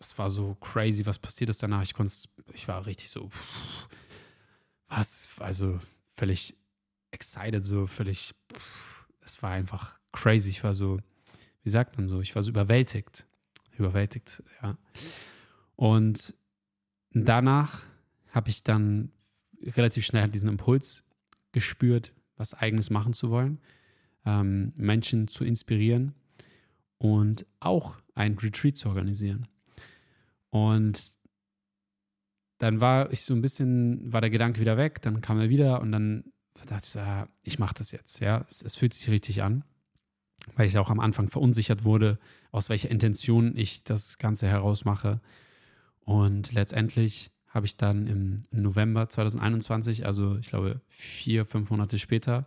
es 0.00 0.16
war 0.18 0.30
so 0.30 0.56
crazy, 0.60 1.04
was 1.06 1.18
passiert 1.18 1.50
ist 1.50 1.62
danach. 1.62 1.82
Ich 1.82 1.94
konnte 1.94 2.12
ich 2.52 2.68
war 2.68 2.86
richtig 2.86 3.10
so, 3.10 3.28
pff, 3.28 3.88
was, 4.88 5.28
also 5.38 5.80
völlig 6.16 6.54
excited, 7.10 7.64
so 7.64 7.86
völlig, 7.86 8.34
es 9.24 9.42
war 9.42 9.50
einfach 9.50 9.98
crazy. 10.12 10.50
Ich 10.50 10.64
war 10.64 10.74
so, 10.74 10.98
wie 11.62 11.70
sagt 11.70 11.96
man 11.96 12.08
so, 12.08 12.20
ich 12.20 12.34
war 12.34 12.42
so 12.42 12.50
überwältigt. 12.50 13.26
Überwältigt, 13.76 14.42
ja. 14.62 14.76
Und 15.76 16.34
danach 17.12 17.84
habe 18.30 18.50
ich 18.50 18.62
dann 18.62 19.12
relativ 19.62 20.04
schnell 20.04 20.28
diesen 20.28 20.48
Impuls 20.48 21.04
gespürt, 21.52 22.12
was 22.36 22.54
eigenes 22.54 22.90
machen 22.90 23.12
zu 23.12 23.30
wollen, 23.30 23.60
ähm, 24.24 24.72
Menschen 24.76 25.28
zu 25.28 25.44
inspirieren 25.44 26.14
und 26.98 27.46
auch 27.60 27.96
ein 28.14 28.36
Retreat 28.38 28.76
zu 28.76 28.88
organisieren. 28.88 29.46
Und 30.50 31.12
dann 32.58 32.80
war 32.80 33.12
ich 33.12 33.22
so 33.22 33.34
ein 33.34 33.42
bisschen, 33.42 34.12
war 34.12 34.20
der 34.20 34.30
Gedanke 34.30 34.60
wieder 34.60 34.76
weg, 34.76 35.00
dann 35.02 35.20
kam 35.20 35.38
er 35.38 35.48
wieder 35.48 35.80
und 35.80 35.92
dann 35.92 36.24
dachte 36.66 36.86
ich, 36.86 36.94
ja, 36.94 37.28
ich 37.42 37.58
mache 37.58 37.74
das 37.74 37.92
jetzt, 37.92 38.20
ja, 38.20 38.44
es, 38.48 38.62
es 38.62 38.74
fühlt 38.74 38.94
sich 38.94 39.08
richtig 39.08 39.42
an 39.42 39.64
weil 40.54 40.66
ich 40.66 40.78
auch 40.78 40.90
am 40.90 41.00
Anfang 41.00 41.30
verunsichert 41.30 41.84
wurde, 41.84 42.18
aus 42.50 42.68
welcher 42.68 42.90
Intention 42.90 43.56
ich 43.56 43.84
das 43.84 44.18
Ganze 44.18 44.46
herausmache. 44.46 45.20
Und 46.00 46.52
letztendlich 46.52 47.30
habe 47.48 47.66
ich 47.66 47.76
dann 47.76 48.06
im 48.06 48.36
November 48.50 49.08
2021, 49.08 50.06
also 50.06 50.36
ich 50.38 50.48
glaube 50.48 50.80
vier, 50.88 51.46
fünf 51.46 51.70
Monate 51.70 51.98
später, 51.98 52.46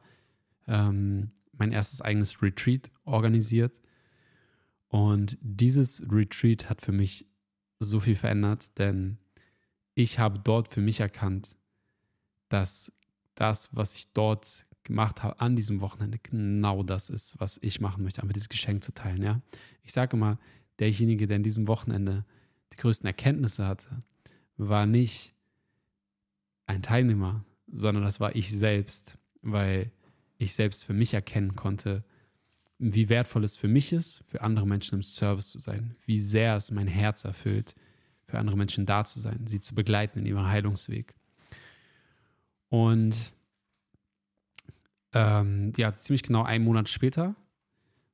ähm, 0.67 1.29
mein 1.53 1.71
erstes 1.71 2.01
eigenes 2.01 2.41
Retreat 2.41 2.89
organisiert. 3.05 3.81
Und 4.87 5.37
dieses 5.41 6.03
Retreat 6.11 6.69
hat 6.69 6.81
für 6.81 6.91
mich 6.91 7.27
so 7.86 8.00
viel 8.00 8.15
verändert, 8.15 8.78
denn 8.78 9.17
ich 9.94 10.20
habe 10.20 10.39
dort 10.39 10.67
für 10.67 10.82
mich 10.82 11.00
erkannt, 11.00 11.58
dass 12.50 12.91
das, 13.36 13.70
was 13.76 13.94
ich 13.96 14.12
dort 14.13 14.65
gemacht 14.84 15.24
habe 15.24 15.39
an 15.39 15.56
diesem 15.56 15.82
Wochenende, 15.82 16.20
genau 16.20 16.84
das 16.84 17.10
ist, 17.10 17.39
was 17.39 17.60
ich 17.62 17.80
machen 17.80 18.04
möchte, 18.04 18.22
einfach 18.22 18.34
dieses 18.34 18.50
Geschenk 18.50 18.84
zu 18.84 18.94
teilen. 18.94 19.22
Ja? 19.22 19.41
Ich 19.84 19.94
sage 19.94 20.17
immer, 20.17 20.39
derjenige, 20.80 21.28
der 21.28 21.38
in 21.38 21.44
diesem 21.44 21.67
Wochenende 21.67 22.26
die 22.74 22.78
größten 22.78 23.08
Erkenntnisse 23.08 23.65
hatte, 23.65 24.04
war 24.58 24.86
nicht 24.86 25.34
ein 26.65 26.82
Teilnehmer, 26.82 27.44
sondern 27.72 28.04
das 28.04 28.20
war 28.20 28.36
ich 28.36 28.52
selbst, 28.52 29.17
weil 29.41 29.91
ich 30.38 30.54
selbst 30.54 30.86
für 30.86 30.94
mich 30.94 31.13
erkennen 31.13 31.56
konnte, 31.56 32.04
wie 32.82 33.10
wertvoll 33.10 33.44
es 33.44 33.56
für 33.56 33.67
mich 33.67 33.94
ist, 33.94 34.24
für 34.26 34.41
andere 34.41 34.65
Menschen 34.65 34.96
im 34.96 35.04
Service 35.04 35.52
zu 35.52 35.60
sein, 35.60 35.96
wie 36.06 36.20
sehr 36.20 36.56
es 36.56 36.72
mein 36.72 36.88
Herz 36.88 37.24
erfüllt, 37.26 37.76
für 38.26 38.39
andere 38.39 38.58
Menschen 38.58 38.88
da 38.88 39.04
zu 39.06 39.20
sein, 39.20 39.46
sie 39.46 39.60
zu 39.60 39.76
begleiten 39.76 40.20
in 40.20 40.26
ihrem 40.26 40.48
Heilungsweg. 40.48 41.13
Und 42.70 43.34
ähm, 45.13 45.74
ja, 45.78 45.94
ziemlich 45.94 46.24
genau 46.24 46.44
einen 46.44 46.63
Monat 46.63 46.89
später 46.89 47.36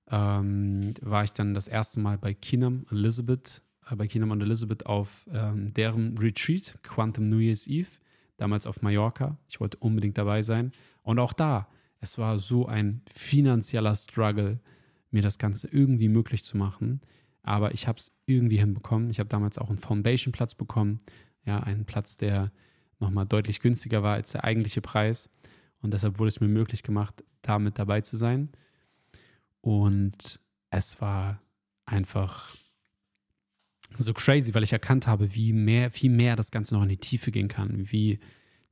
ähm, 0.09 0.93
war 1.01 1.23
ich 1.23 1.31
dann 1.31 1.53
das 1.53 1.67
erste 1.67 2.01
Mal 2.01 2.17
bei 2.17 2.33
Keenum 2.33 2.85
Elizabeth, 2.91 3.61
äh, 3.89 3.95
bei 3.95 4.07
Keenum 4.07 4.31
und 4.31 4.41
Elizabeth 4.41 4.85
auf 4.85 5.25
ähm, 5.31 5.73
deren 5.73 6.17
Retreat, 6.17 6.77
Quantum 6.83 7.29
New 7.29 7.37
Year's 7.37 7.67
Eve, 7.67 7.89
damals 8.35 8.67
auf 8.67 8.81
Mallorca. 8.81 9.37
Ich 9.47 9.61
wollte 9.61 9.77
unbedingt 9.77 10.17
dabei 10.17 10.41
sein. 10.41 10.71
Und 11.03 11.19
auch 11.19 11.31
da 11.31 11.69
es 11.99 12.17
war 12.17 12.37
so 12.37 12.67
ein 12.67 13.01
finanzieller 13.11 13.95
Struggle, 13.95 14.59
mir 15.11 15.21
das 15.21 15.37
Ganze 15.37 15.67
irgendwie 15.67 16.09
möglich 16.09 16.43
zu 16.43 16.57
machen. 16.57 17.01
Aber 17.43 17.73
ich 17.73 17.87
habe 17.87 17.97
es 17.97 18.11
irgendwie 18.25 18.57
hinbekommen. 18.57 19.09
Ich 19.09 19.19
habe 19.19 19.29
damals 19.29 19.57
auch 19.57 19.69
einen 19.69 19.77
Foundation-Platz 19.77 20.55
bekommen. 20.55 20.99
Ja, 21.45 21.61
einen 21.61 21.85
Platz, 21.85 22.17
der 22.17 22.51
nochmal 22.99 23.25
deutlich 23.25 23.61
günstiger 23.61 24.03
war 24.03 24.15
als 24.15 24.31
der 24.31 24.43
eigentliche 24.43 24.81
Preis. 24.81 25.29
Und 25.81 25.93
deshalb 25.93 26.19
wurde 26.19 26.29
es 26.29 26.39
mir 26.39 26.47
möglich 26.47 26.83
gemacht, 26.83 27.23
da 27.41 27.59
mit 27.59 27.79
dabei 27.79 28.01
zu 28.01 28.17
sein. 28.17 28.49
Und 29.61 30.39
es 30.69 30.99
war 31.01 31.41
einfach 31.85 32.55
so 33.97 34.13
crazy, 34.13 34.53
weil 34.53 34.63
ich 34.63 34.73
erkannt 34.73 35.07
habe, 35.07 35.33
wie 35.33 35.53
mehr, 35.53 35.91
viel 35.91 36.11
mehr 36.11 36.35
das 36.35 36.51
Ganze 36.51 36.75
noch 36.75 36.83
in 36.83 36.89
die 36.89 36.97
Tiefe 36.97 37.31
gehen 37.31 37.47
kann, 37.47 37.91
wie 37.91 38.19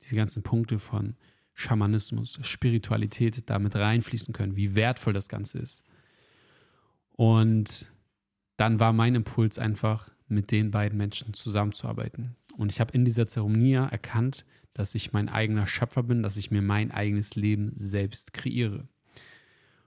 diese 0.02 0.16
ganzen 0.16 0.42
Punkte 0.42 0.78
von 0.78 1.16
Schamanismus, 1.58 2.38
Spiritualität 2.42 3.48
damit 3.48 3.74
reinfließen 3.74 4.34
können, 4.34 4.56
wie 4.56 4.74
wertvoll 4.74 5.14
das 5.14 5.28
Ganze 5.28 5.58
ist. 5.58 5.84
Und 7.12 7.88
dann 8.58 8.78
war 8.78 8.92
mein 8.92 9.14
Impuls 9.14 9.58
einfach, 9.58 10.10
mit 10.28 10.50
den 10.50 10.70
beiden 10.70 10.98
Menschen 10.98 11.34
zusammenzuarbeiten. 11.34 12.36
Und 12.56 12.72
ich 12.72 12.80
habe 12.80 12.92
in 12.92 13.04
dieser 13.04 13.26
Zeremonie 13.26 13.74
erkannt, 13.74 14.44
dass 14.74 14.94
ich 14.94 15.12
mein 15.12 15.28
eigener 15.28 15.66
Schöpfer 15.66 16.02
bin, 16.02 16.22
dass 16.22 16.36
ich 16.36 16.50
mir 16.50 16.62
mein 16.62 16.90
eigenes 16.90 17.36
Leben 17.36 17.72
selbst 17.74 18.34
kreiere. 18.34 18.86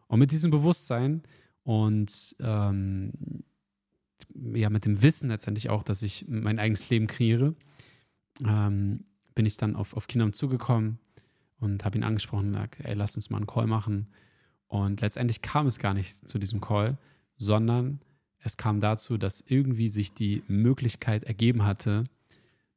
Und 0.07 0.19
mit 0.19 0.31
diesem 0.31 0.49
Bewusstsein 0.49 1.21
und 1.63 2.35
ähm, 2.39 3.43
ja, 4.53 4.71
mit 4.71 4.85
dem 4.85 5.03
Wissen 5.03 5.29
letztendlich 5.29 5.69
auch, 5.69 5.83
dass 5.83 6.01
ich 6.01 6.25
mein 6.27 6.57
eigenes 6.57 6.89
Leben 6.89 7.05
kreiere, 7.05 7.53
ähm, 8.43 9.03
bin 9.35 9.45
ich 9.45 9.57
dann 9.57 9.75
auf, 9.75 9.95
auf 9.95 10.07
Kindern 10.07 10.33
zugekommen 10.33 10.99
und 11.59 11.85
habe 11.85 11.97
ihn 11.97 12.03
angesprochen 12.03 12.47
und 12.47 12.53
gesagt, 12.53 12.79
ey, 12.83 12.93
lass 12.93 13.15
uns 13.15 13.29
mal 13.29 13.37
einen 13.37 13.47
Call 13.47 13.67
machen. 13.67 14.07
Und 14.67 15.01
letztendlich 15.01 15.41
kam 15.41 15.65
es 15.65 15.79
gar 15.79 15.93
nicht 15.93 16.27
zu 16.27 16.37
diesem 16.39 16.61
Call, 16.61 16.97
sondern 17.37 18.01
es 18.39 18.57
kam 18.57 18.79
dazu, 18.79 19.17
dass 19.17 19.43
irgendwie 19.45 19.89
sich 19.89 20.13
die 20.13 20.43
Möglichkeit 20.47 21.23
ergeben 21.23 21.65
hatte, 21.65 22.03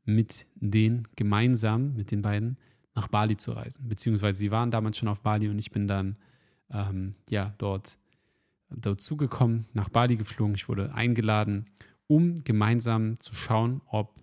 mit 0.04 0.46
denen 0.56 1.06
gemeinsam, 1.16 1.94
mit 1.94 2.10
den 2.10 2.22
beiden, 2.22 2.56
nach 2.94 3.08
Bali 3.08 3.36
zu 3.36 3.52
reisen. 3.52 3.88
Beziehungsweise 3.88 4.38
sie 4.38 4.50
waren 4.50 4.70
damals 4.70 4.98
schon 4.98 5.08
auf 5.08 5.20
Bali 5.22 5.48
und 5.48 5.58
ich 5.58 5.70
bin 5.70 5.86
dann 5.86 6.16
ähm, 6.70 7.12
ja 7.30 7.54
dort 7.58 7.96
dazugekommen, 8.68 9.66
nach 9.72 9.88
Bali 9.88 10.16
geflogen. 10.16 10.54
Ich 10.54 10.68
wurde 10.68 10.94
eingeladen, 10.94 11.66
um 12.06 12.42
gemeinsam 12.44 13.18
zu 13.18 13.34
schauen, 13.34 13.80
ob 13.86 14.20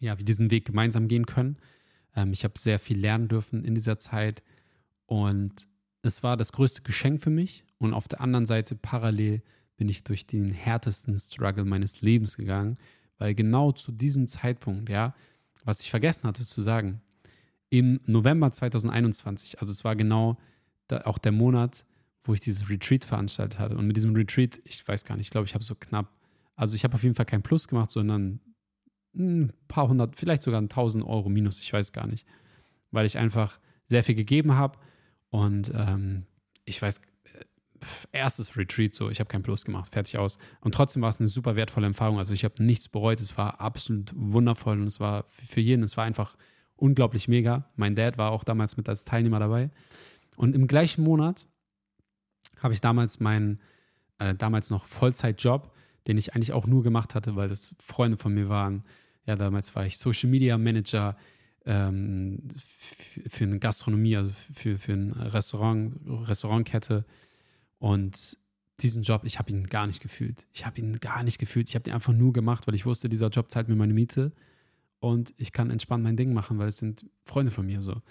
ja, 0.00 0.18
wir 0.18 0.24
diesen 0.24 0.50
Weg 0.50 0.64
gemeinsam 0.66 1.08
gehen 1.08 1.26
können. 1.26 1.56
Ähm, 2.14 2.32
ich 2.32 2.44
habe 2.44 2.58
sehr 2.58 2.78
viel 2.78 2.98
lernen 2.98 3.28
dürfen 3.28 3.64
in 3.64 3.74
dieser 3.74 3.98
Zeit 3.98 4.42
und 5.06 5.66
es 6.02 6.22
war 6.22 6.36
das 6.36 6.52
größte 6.52 6.82
Geschenk 6.82 7.22
für 7.22 7.30
mich. 7.30 7.64
Und 7.78 7.94
auf 7.94 8.08
der 8.08 8.20
anderen 8.20 8.46
Seite 8.46 8.76
parallel 8.76 9.42
bin 9.76 9.88
ich 9.88 10.04
durch 10.04 10.26
den 10.26 10.50
härtesten 10.50 11.16
Struggle 11.18 11.64
meines 11.64 12.00
Lebens 12.00 12.36
gegangen, 12.36 12.78
weil 13.18 13.34
genau 13.34 13.72
zu 13.72 13.92
diesem 13.92 14.28
Zeitpunkt, 14.28 14.88
ja, 14.88 15.14
was 15.64 15.80
ich 15.80 15.90
vergessen 15.90 16.28
hatte 16.28 16.46
zu 16.46 16.60
sagen, 16.60 17.00
im 17.70 18.00
November 18.06 18.52
2021, 18.52 19.60
also 19.60 19.72
es 19.72 19.84
war 19.84 19.96
genau 19.96 20.38
auch 21.04 21.18
der 21.18 21.32
Monat, 21.32 21.84
wo 22.22 22.34
ich 22.34 22.40
dieses 22.40 22.68
Retreat 22.68 23.04
veranstaltet 23.04 23.58
hatte. 23.58 23.76
Und 23.76 23.86
mit 23.86 23.96
diesem 23.96 24.14
Retreat, 24.14 24.58
ich 24.64 24.86
weiß 24.86 25.04
gar 25.04 25.16
nicht, 25.16 25.26
ich 25.26 25.30
glaube, 25.30 25.46
ich 25.46 25.54
habe 25.54 25.64
so 25.64 25.74
knapp, 25.74 26.12
also 26.54 26.76
ich 26.76 26.84
habe 26.84 26.94
auf 26.94 27.02
jeden 27.02 27.14
Fall 27.14 27.26
kein 27.26 27.42
Plus 27.42 27.66
gemacht, 27.66 27.90
sondern 27.90 28.40
ein 29.16 29.52
paar 29.68 29.88
hundert, 29.88 30.16
vielleicht 30.16 30.42
sogar 30.42 30.60
ein 30.60 30.68
tausend 30.68 31.04
Euro 31.04 31.28
minus, 31.28 31.60
ich 31.60 31.72
weiß 31.72 31.92
gar 31.92 32.06
nicht. 32.06 32.26
Weil 32.90 33.06
ich 33.06 33.18
einfach 33.18 33.58
sehr 33.86 34.02
viel 34.02 34.14
gegeben 34.14 34.54
habe 34.54 34.78
und 35.30 35.72
ähm, 35.74 36.26
ich 36.64 36.80
weiß, 36.80 36.98
äh, 36.98 37.44
erstes 38.12 38.56
Retreat 38.56 38.94
so, 38.94 39.10
ich 39.10 39.20
habe 39.20 39.28
kein 39.28 39.42
Plus 39.42 39.64
gemacht, 39.64 39.92
fertig 39.92 40.18
aus. 40.18 40.38
Und 40.60 40.74
trotzdem 40.74 41.02
war 41.02 41.08
es 41.08 41.20
eine 41.20 41.28
super 41.28 41.56
wertvolle 41.56 41.88
Erfahrung. 41.88 42.18
Also 42.18 42.34
ich 42.34 42.44
habe 42.44 42.62
nichts 42.62 42.88
bereut, 42.88 43.20
es 43.20 43.36
war 43.36 43.60
absolut 43.60 44.12
wundervoll 44.14 44.80
und 44.80 44.86
es 44.86 45.00
war 45.00 45.24
für 45.28 45.60
jeden, 45.60 45.82
es 45.82 45.96
war 45.96 46.04
einfach 46.04 46.36
unglaublich 46.76 47.28
mega. 47.28 47.70
Mein 47.76 47.94
Dad 47.94 48.18
war 48.18 48.30
auch 48.32 48.44
damals 48.44 48.76
mit 48.76 48.88
als 48.88 49.04
Teilnehmer 49.04 49.38
dabei. 49.38 49.70
Und 50.36 50.54
im 50.54 50.66
gleichen 50.66 51.02
Monat 51.02 51.46
habe 52.58 52.74
ich 52.74 52.80
damals 52.80 53.20
meinen, 53.20 53.60
äh, 54.18 54.34
damals 54.34 54.70
noch 54.70 54.86
Vollzeitjob, 54.86 55.72
den 56.06 56.18
ich 56.18 56.34
eigentlich 56.34 56.52
auch 56.52 56.66
nur 56.66 56.82
gemacht 56.82 57.14
hatte, 57.14 57.36
weil 57.36 57.48
das 57.48 57.76
Freunde 57.78 58.16
von 58.16 58.34
mir 58.34 58.48
waren, 58.48 58.84
ja, 59.26 59.36
damals 59.36 59.74
war 59.74 59.86
ich 59.86 59.98
Social 59.98 60.30
Media 60.30 60.58
Manager 60.58 61.16
ähm, 61.66 62.40
für 63.26 63.44
eine 63.44 63.58
Gastronomie, 63.58 64.16
also 64.16 64.30
für, 64.54 64.78
für 64.78 64.92
ein 64.92 65.12
Restaurant, 65.12 65.96
Restaurantkette. 66.06 67.04
Und 67.78 68.36
diesen 68.80 69.02
Job, 69.02 69.22
ich 69.24 69.38
habe 69.38 69.50
ihn 69.50 69.64
gar 69.64 69.86
nicht 69.86 70.02
gefühlt. 70.02 70.46
Ich 70.52 70.66
habe 70.66 70.80
ihn 70.80 70.98
gar 71.00 71.22
nicht 71.22 71.38
gefühlt. 71.38 71.68
Ich 71.68 71.74
habe 71.74 71.88
ihn 71.88 71.94
einfach 71.94 72.12
nur 72.12 72.32
gemacht, 72.32 72.66
weil 72.66 72.74
ich 72.74 72.86
wusste, 72.86 73.08
dieser 73.08 73.28
Job 73.28 73.50
zahlt 73.50 73.68
mir 73.68 73.76
meine 73.76 73.94
Miete 73.94 74.32
und 75.00 75.34
ich 75.36 75.52
kann 75.52 75.70
entspannt 75.70 76.02
mein 76.02 76.16
Ding 76.16 76.32
machen, 76.32 76.58
weil 76.58 76.68
es 76.68 76.78
sind 76.78 77.06
Freunde 77.24 77.50
von 77.50 77.66
mir 77.66 77.80
so. 77.82 78.02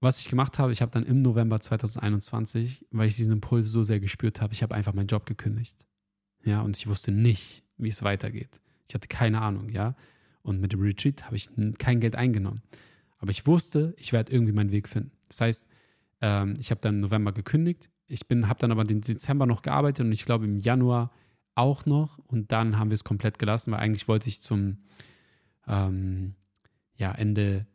Was 0.00 0.18
ich 0.18 0.28
gemacht 0.28 0.58
habe, 0.58 0.72
ich 0.72 0.82
habe 0.82 0.90
dann 0.90 1.04
im 1.04 1.22
November 1.22 1.60
2021, 1.60 2.86
weil 2.90 3.08
ich 3.08 3.16
diesen 3.16 3.34
Impuls 3.34 3.68
so 3.68 3.82
sehr 3.82 4.00
gespürt 4.00 4.40
habe, 4.40 4.52
ich 4.52 4.62
habe 4.62 4.74
einfach 4.74 4.94
meinen 4.94 5.06
Job 5.06 5.26
gekündigt. 5.26 5.86
Ja, 6.44 6.62
und 6.62 6.76
ich 6.76 6.86
wusste 6.86 7.12
nicht, 7.12 7.62
wie 7.76 7.88
es 7.88 8.02
weitergeht. 8.02 8.61
Ich 8.86 8.94
hatte 8.94 9.08
keine 9.08 9.40
Ahnung, 9.40 9.68
ja. 9.68 9.94
Und 10.42 10.60
mit 10.60 10.72
dem 10.72 10.80
Retreat 10.80 11.24
habe 11.26 11.36
ich 11.36 11.48
kein 11.78 12.00
Geld 12.00 12.16
eingenommen. 12.16 12.60
Aber 13.18 13.30
ich 13.30 13.46
wusste, 13.46 13.94
ich 13.96 14.12
werde 14.12 14.32
irgendwie 14.32 14.52
meinen 14.52 14.72
Weg 14.72 14.88
finden. 14.88 15.12
Das 15.28 15.40
heißt, 15.40 15.68
ähm, 16.20 16.54
ich 16.58 16.70
habe 16.70 16.80
dann 16.80 16.96
im 16.96 17.00
November 17.00 17.32
gekündigt. 17.32 17.90
Ich 18.08 18.22
habe 18.30 18.58
dann 18.58 18.72
aber 18.72 18.84
den 18.84 19.00
Dezember 19.00 19.46
noch 19.46 19.62
gearbeitet 19.62 20.04
und 20.04 20.12
ich 20.12 20.24
glaube 20.24 20.44
im 20.44 20.58
Januar 20.58 21.12
auch 21.54 21.86
noch. 21.86 22.18
Und 22.18 22.52
dann 22.52 22.78
haben 22.78 22.90
wir 22.90 22.94
es 22.94 23.04
komplett 23.04 23.38
gelassen, 23.38 23.72
weil 23.72 23.80
eigentlich 23.80 24.08
wollte 24.08 24.28
ich 24.28 24.42
zum 24.42 24.78
ähm, 25.68 26.34
ja, 26.96 27.12
Ende 27.12 27.66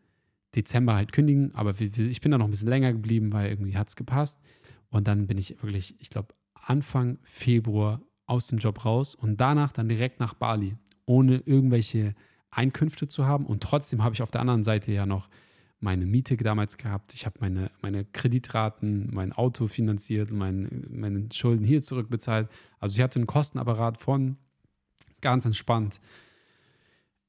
Dezember 0.55 0.95
halt 0.95 1.11
kündigen. 1.11 1.55
Aber 1.55 1.79
ich 1.79 2.21
bin 2.21 2.31
da 2.31 2.37
noch 2.37 2.45
ein 2.45 2.51
bisschen 2.51 2.69
länger 2.69 2.91
geblieben, 2.91 3.31
weil 3.31 3.49
irgendwie 3.49 3.77
hat 3.77 3.87
es 3.87 3.95
gepasst. 3.95 4.41
Und 4.89 5.07
dann 5.07 5.27
bin 5.27 5.37
ich 5.37 5.61
wirklich, 5.63 5.95
ich 5.99 6.09
glaube, 6.09 6.33
Anfang 6.53 7.19
Februar 7.23 8.01
aus 8.25 8.47
dem 8.47 8.57
Job 8.57 8.83
raus 8.83 9.15
und 9.15 9.39
danach 9.39 9.71
dann 9.71 9.87
direkt 9.87 10.19
nach 10.19 10.33
Bali 10.33 10.77
ohne 11.07 11.37
irgendwelche 11.37 12.13
Einkünfte 12.51 13.07
zu 13.07 13.25
haben. 13.25 13.47
Und 13.47 13.63
trotzdem 13.63 14.03
habe 14.03 14.13
ich 14.13 14.21
auf 14.21 14.29
der 14.29 14.41
anderen 14.41 14.63
Seite 14.63 14.91
ja 14.91 15.07
noch 15.07 15.29
meine 15.79 16.05
Miete 16.05 16.37
damals 16.37 16.77
gehabt. 16.77 17.13
Ich 17.13 17.25
habe 17.25 17.37
meine, 17.39 17.71
meine 17.81 18.05
Kreditraten, 18.05 19.09
mein 19.13 19.31
Auto 19.31 19.67
finanziert, 19.67 20.31
mein, 20.31 20.85
meine 20.89 21.29
Schulden 21.31 21.65
hier 21.65 21.81
zurückbezahlt. 21.81 22.49
Also 22.79 22.95
ich 22.95 23.01
hatte 23.01 23.19
einen 23.19 23.27
Kostenapparat 23.27 23.97
von 23.97 24.37
ganz 25.21 25.45
entspannt, 25.45 25.99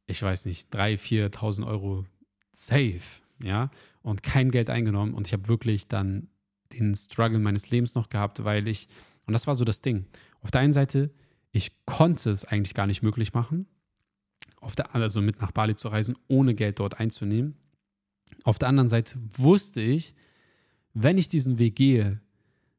ich 0.06 0.22
weiß 0.22 0.46
nicht, 0.46 0.74
3.000, 0.74 1.30
4.000 1.30 1.66
Euro 1.66 2.06
safe, 2.52 3.22
ja, 3.42 3.70
und 4.02 4.22
kein 4.22 4.50
Geld 4.50 4.70
eingenommen. 4.70 5.14
Und 5.14 5.26
ich 5.26 5.34
habe 5.34 5.48
wirklich 5.48 5.88
dann 5.88 6.28
den 6.72 6.94
Struggle 6.94 7.38
meines 7.38 7.70
Lebens 7.70 7.94
noch 7.94 8.08
gehabt, 8.08 8.44
weil 8.44 8.66
ich, 8.68 8.88
und 9.26 9.34
das 9.34 9.46
war 9.46 9.54
so 9.54 9.64
das 9.64 9.82
Ding. 9.82 10.06
Auf 10.40 10.50
der 10.50 10.62
einen 10.62 10.72
Seite 10.72 11.10
ich 11.52 11.72
konnte 11.84 12.30
es 12.30 12.44
eigentlich 12.44 12.74
gar 12.74 12.86
nicht 12.86 13.02
möglich 13.02 13.32
machen, 13.32 13.66
auf 14.60 14.74
der, 14.74 14.94
also 14.94 15.20
mit 15.20 15.40
nach 15.40 15.52
Bali 15.52 15.74
zu 15.74 15.88
reisen, 15.88 16.16
ohne 16.28 16.54
Geld 16.54 16.78
dort 16.78 17.00
einzunehmen. 17.00 17.56
Auf 18.44 18.58
der 18.58 18.68
anderen 18.68 18.88
Seite 18.88 19.18
wusste 19.36 19.80
ich, 19.80 20.14
wenn 20.94 21.18
ich 21.18 21.28
diesen 21.28 21.58
Weg 21.58 21.76
gehe, 21.76 22.20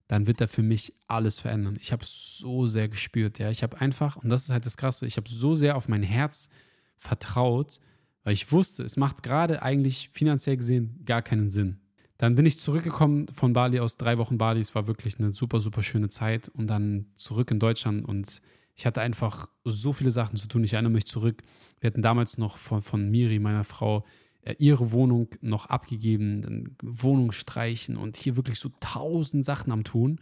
dann 0.08 0.28
wird 0.28 0.42
er 0.42 0.48
für 0.48 0.64
mich 0.64 0.94
alles 1.08 1.40
verändern. 1.40 1.78
Ich 1.80 1.92
habe 1.92 2.04
so 2.06 2.68
sehr 2.68 2.90
gespürt, 2.90 3.40
ja. 3.40 3.50
Ich 3.50 3.64
habe 3.64 3.80
einfach, 3.80 4.16
und 4.18 4.30
das 4.30 4.44
ist 4.44 4.50
halt 4.50 4.66
das 4.66 4.78
Krasse, 4.78 5.06
ich 5.06 5.18
habe 5.18 5.30
so 5.30 5.56
sehr 5.56 5.76
auf 5.76 5.88
mein 5.88 6.04
Herz 6.04 6.50
vertraut, 6.98 7.80
weil 8.24 8.34
ich 8.34 8.52
wusste, 8.52 8.84
es 8.84 8.98
macht 8.98 9.24
gerade 9.24 9.62
eigentlich 9.62 10.10
finanziell 10.12 10.58
gesehen 10.58 11.00
gar 11.06 11.22
keinen 11.22 11.50
Sinn. 11.50 11.80
Dann 12.18 12.36
bin 12.36 12.46
ich 12.46 12.60
zurückgekommen 12.60 13.28
von 13.30 13.54
Bali 13.54 13.80
aus 13.80 13.96
drei 13.96 14.18
Wochen 14.18 14.38
Bali. 14.38 14.60
Es 14.60 14.76
war 14.76 14.88
wirklich 14.88 15.20
eine 15.20 15.32
super, 15.32 15.62
super 15.62 15.84
schöne 15.84 16.10
Zeit. 16.10 16.50
Und 16.50 16.68
dann 16.68 17.06
zurück 17.16 17.50
in 17.50 17.60
Deutschland 17.60 18.06
und 18.06 18.42
ich 18.80 18.86
hatte 18.86 19.02
einfach 19.02 19.50
so 19.66 19.92
viele 19.92 20.10
Sachen 20.10 20.38
zu 20.38 20.48
tun. 20.48 20.64
Ich 20.64 20.72
erinnere 20.72 20.94
mich 20.94 21.06
zurück. 21.06 21.44
Wir 21.82 21.90
hatten 21.90 22.02
damals 22.02 22.38
noch 22.38 22.56
von, 22.56 22.82
von 22.82 23.12
Miri, 23.12 23.38
meiner 23.38 23.66
Frau, 23.66 24.06
äh, 24.42 24.56
ihre 24.58 24.94
Wohnung 24.94 25.28
noch 25.42 25.66
abgegeben, 25.66 26.42
dann 26.42 26.78
Wohnung 26.82 27.34
streichen 27.34 27.98
und 27.98 28.16
hier 28.16 28.38
wirklich 28.38 28.58
so 28.58 28.72
tausend 28.80 29.44
Sachen 29.44 29.74
am 29.74 29.84
tun. 29.84 30.22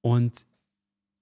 Und 0.00 0.46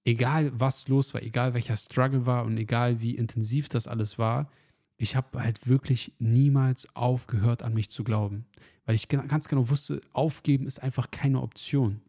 egal 0.05 0.51
was 0.53 0.87
los 0.87 1.15
war, 1.15 1.23
egal 1.23 1.55
welcher 1.55 1.75
Struggle 1.75 2.27
war 2.27 2.45
und 2.45 2.59
egal 2.59 3.01
wie 3.01 3.15
intensiv 3.15 3.67
das 3.67 3.87
alles 3.87 4.19
war, 4.19 4.51
ich 4.97 5.15
habe 5.15 5.41
halt 5.41 5.67
wirklich 5.67 6.11
niemals 6.19 6.95
aufgehört, 6.95 7.63
an 7.63 7.73
mich 7.73 7.89
zu 7.89 8.03
glauben. 8.03 8.45
Weil 8.85 8.93
ich 8.93 9.07
ganz 9.07 9.47
genau 9.47 9.67
wusste, 9.71 9.99
aufgeben 10.13 10.67
ist 10.67 10.77
einfach 10.77 11.09
keine 11.09 11.41
Option. 11.41 12.01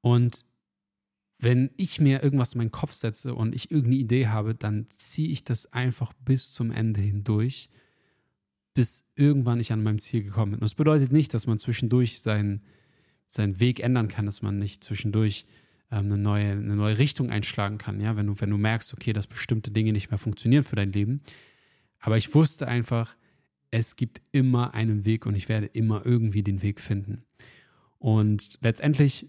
Und 0.00 0.46
wenn 1.42 1.70
ich 1.76 2.00
mir 2.00 2.22
irgendwas 2.22 2.54
in 2.54 2.58
meinen 2.58 2.70
Kopf 2.70 2.92
setze 2.92 3.34
und 3.34 3.54
ich 3.54 3.70
irgendeine 3.70 3.96
Idee 3.96 4.28
habe, 4.28 4.54
dann 4.54 4.86
ziehe 4.94 5.30
ich 5.30 5.42
das 5.42 5.72
einfach 5.72 6.12
bis 6.12 6.52
zum 6.52 6.70
Ende 6.70 7.00
hindurch, 7.00 7.70
bis 8.74 9.04
irgendwann 9.16 9.58
ich 9.58 9.72
an 9.72 9.82
meinem 9.82 9.98
Ziel 9.98 10.22
gekommen 10.22 10.52
bin. 10.52 10.58
Und 10.60 10.64
das 10.64 10.74
bedeutet 10.74 11.12
nicht, 11.12 11.32
dass 11.32 11.46
man 11.46 11.58
zwischendurch 11.58 12.20
seinen, 12.20 12.62
seinen 13.26 13.58
Weg 13.58 13.80
ändern 13.80 14.08
kann, 14.08 14.26
dass 14.26 14.42
man 14.42 14.58
nicht 14.58 14.84
zwischendurch 14.84 15.46
ähm, 15.90 16.06
eine, 16.06 16.18
neue, 16.18 16.52
eine 16.52 16.76
neue 16.76 16.98
Richtung 16.98 17.30
einschlagen 17.30 17.78
kann, 17.78 18.00
ja, 18.00 18.16
wenn 18.16 18.26
du, 18.26 18.38
wenn 18.38 18.50
du 18.50 18.58
merkst, 18.58 18.92
okay, 18.92 19.14
dass 19.14 19.26
bestimmte 19.26 19.70
Dinge 19.70 19.92
nicht 19.92 20.10
mehr 20.10 20.18
funktionieren 20.18 20.62
für 20.62 20.76
dein 20.76 20.92
Leben. 20.92 21.22
Aber 22.00 22.18
ich 22.18 22.34
wusste 22.34 22.68
einfach, 22.68 23.16
es 23.70 23.96
gibt 23.96 24.20
immer 24.32 24.74
einen 24.74 25.06
Weg 25.06 25.24
und 25.24 25.36
ich 25.36 25.48
werde 25.48 25.66
immer 25.66 26.04
irgendwie 26.04 26.42
den 26.42 26.62
Weg 26.62 26.80
finden. 26.80 27.22
Und 27.98 28.58
letztendlich 28.60 29.28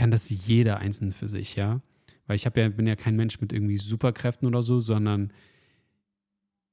kann 0.00 0.10
das 0.10 0.30
jeder 0.30 0.78
einzeln 0.78 1.10
für 1.10 1.28
sich, 1.28 1.56
ja. 1.56 1.82
Weil 2.26 2.36
ich 2.36 2.44
ja, 2.44 2.50
bin 2.50 2.86
ja 2.86 2.96
kein 2.96 3.16
Mensch 3.16 3.38
mit 3.42 3.52
irgendwie 3.52 3.76
Superkräften 3.76 4.48
oder 4.48 4.62
so, 4.62 4.80
sondern 4.80 5.30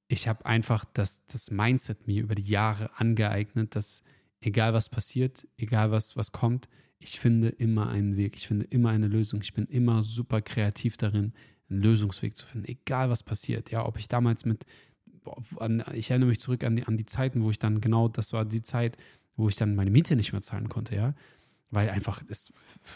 ich 0.07 0.29
habe 0.29 0.45
einfach 0.45 0.85
das, 0.93 1.25
das 1.27 1.51
Mindset 1.51 2.07
mir 2.07 2.23
über 2.23 2.35
die 2.35 2.49
Jahre 2.49 2.89
angeeignet, 2.97 3.75
dass 3.75 4.01
egal 4.39 4.71
was 4.71 4.87
passiert, 4.87 5.45
egal 5.57 5.91
was, 5.91 6.15
was 6.15 6.31
kommt, 6.31 6.69
ich 6.99 7.19
finde 7.19 7.49
immer 7.49 7.89
einen 7.89 8.15
Weg, 8.15 8.37
ich 8.37 8.47
finde 8.47 8.65
immer 8.69 8.91
eine 8.91 9.09
Lösung. 9.09 9.41
Ich 9.41 9.53
bin 9.53 9.65
immer 9.65 10.03
super 10.03 10.41
kreativ 10.41 10.95
darin, 10.95 11.33
einen 11.69 11.81
Lösungsweg 11.81 12.37
zu 12.37 12.47
finden, 12.47 12.69
egal 12.69 13.09
was 13.09 13.23
passiert. 13.23 13.71
Ja, 13.71 13.85
ob 13.85 13.97
ich 13.97 14.07
damals 14.07 14.45
mit, 14.45 14.65
ich 15.93 16.11
erinnere 16.11 16.29
mich 16.29 16.39
zurück 16.39 16.63
an 16.63 16.77
die, 16.77 16.85
an 16.85 16.95
die 16.95 17.05
Zeiten, 17.05 17.43
wo 17.43 17.51
ich 17.51 17.59
dann 17.59 17.81
genau, 17.81 18.07
das 18.07 18.31
war 18.31 18.45
die 18.45 18.63
Zeit, 18.63 18.95
wo 19.35 19.49
ich 19.49 19.57
dann 19.57 19.75
meine 19.75 19.91
Miete 19.91 20.15
nicht 20.15 20.31
mehr 20.31 20.41
zahlen 20.41 20.69
konnte, 20.69 20.95
ja, 20.95 21.13
weil 21.71 21.89
einfach, 21.89 22.21
es, 22.29 22.51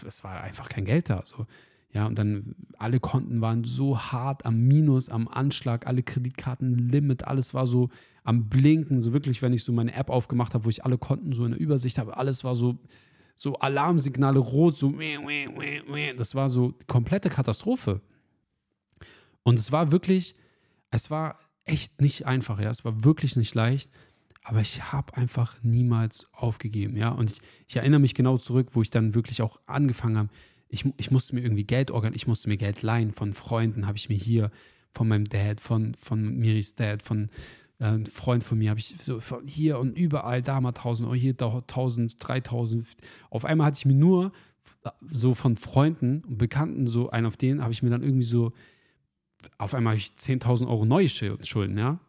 es 0.05 0.23
war 0.23 0.41
einfach 0.41 0.69
kein 0.69 0.85
Geld 0.85 1.09
da. 1.09 1.21
So. 1.23 1.45
Ja, 1.93 2.05
und 2.05 2.17
dann 2.17 2.55
alle 2.77 2.99
Konten 2.99 3.41
waren 3.41 3.63
so 3.63 3.99
hart 3.99 4.45
am 4.45 4.61
Minus, 4.61 5.09
am 5.09 5.27
Anschlag, 5.27 5.87
alle 5.87 6.03
Kreditkartenlimit, 6.03 7.25
alles 7.25 7.53
war 7.53 7.67
so 7.67 7.89
am 8.23 8.47
Blinken, 8.49 8.99
so 8.99 9.13
wirklich, 9.13 9.41
wenn 9.41 9.53
ich 9.53 9.63
so 9.63 9.71
meine 9.73 9.93
App 9.93 10.09
aufgemacht 10.09 10.53
habe, 10.53 10.65
wo 10.65 10.69
ich 10.69 10.85
alle 10.85 10.97
Konten 10.97 11.33
so 11.33 11.43
in 11.43 11.51
der 11.51 11.59
Übersicht 11.59 11.97
habe, 11.97 12.17
alles 12.17 12.43
war 12.43 12.55
so 12.55 12.77
so 13.35 13.55
Alarmsignale 13.55 14.37
rot, 14.37 14.77
so 14.77 14.93
das 16.15 16.35
war 16.35 16.47
so 16.47 16.75
komplette 16.85 17.29
Katastrophe. 17.29 17.99
Und 19.41 19.57
es 19.57 19.71
war 19.71 19.91
wirklich, 19.91 20.35
es 20.91 21.09
war 21.09 21.39
echt 21.65 22.01
nicht 22.01 22.27
einfach, 22.27 22.59
ja, 22.59 22.69
es 22.69 22.85
war 22.85 23.03
wirklich 23.03 23.35
nicht 23.35 23.55
leicht, 23.55 23.91
aber 24.43 24.61
ich 24.61 24.91
habe 24.91 25.15
einfach 25.15 25.61
niemals 25.61 26.27
aufgegeben, 26.31 26.97
ja. 26.97 27.09
Und 27.09 27.31
ich, 27.31 27.41
ich, 27.67 27.75
erinnere 27.75 27.99
mich 27.99 28.15
genau 28.15 28.37
zurück, 28.37 28.69
wo 28.73 28.81
ich 28.81 28.89
dann 28.89 29.13
wirklich 29.13 29.41
auch 29.41 29.59
angefangen 29.65 30.17
habe. 30.17 30.29
Ich, 30.69 30.85
ich 30.97 31.11
musste 31.11 31.35
mir 31.35 31.41
irgendwie 31.41 31.63
Geld 31.63 31.91
organisieren, 31.91 32.15
ich 32.15 32.27
musste 32.27 32.49
mir 32.49 32.57
Geld 32.57 32.81
leihen 32.81 33.13
von 33.13 33.33
Freunden, 33.33 33.87
habe 33.87 33.97
ich 33.97 34.09
mir 34.09 34.17
hier 34.17 34.51
von 34.93 35.07
meinem 35.07 35.25
Dad, 35.25 35.61
von, 35.61 35.95
von 35.95 36.37
Miris 36.37 36.75
Dad, 36.75 37.03
von 37.03 37.29
äh, 37.79 37.85
ein 37.85 38.05
Freund 38.05 38.43
von 38.43 38.57
mir 38.57 38.69
habe 38.69 38.79
ich 38.79 38.95
so 38.97 39.19
von 39.19 39.45
hier 39.45 39.79
und 39.79 39.97
überall 39.97 40.41
da 40.41 40.61
mal 40.61 40.69
1000 40.69 41.07
Euro, 41.07 41.15
hier 41.15 41.35
1000, 41.39 42.15
3000. 42.19 42.85
Auf 43.29 43.43
einmal 43.45 43.67
hatte 43.67 43.77
ich 43.77 43.85
mir 43.85 43.95
nur 43.95 44.31
so 45.01 45.35
von 45.35 45.55
Freunden 45.55 46.23
und 46.25 46.37
Bekannten 46.37 46.87
so 46.87 47.09
einen 47.09 47.25
auf 47.25 47.37
denen 47.37 47.61
habe 47.61 47.73
ich 47.73 47.83
mir 47.83 47.89
dann 47.89 48.03
irgendwie 48.03 48.23
so 48.23 48.53
auf 49.57 49.73
einmal 49.73 49.93
habe 49.93 49.99
ich 49.99 50.13
10.000 50.17 50.67
Euro 50.67 50.85
neue 50.85 51.09
Schulden, 51.09 51.77
ja. 51.77 51.99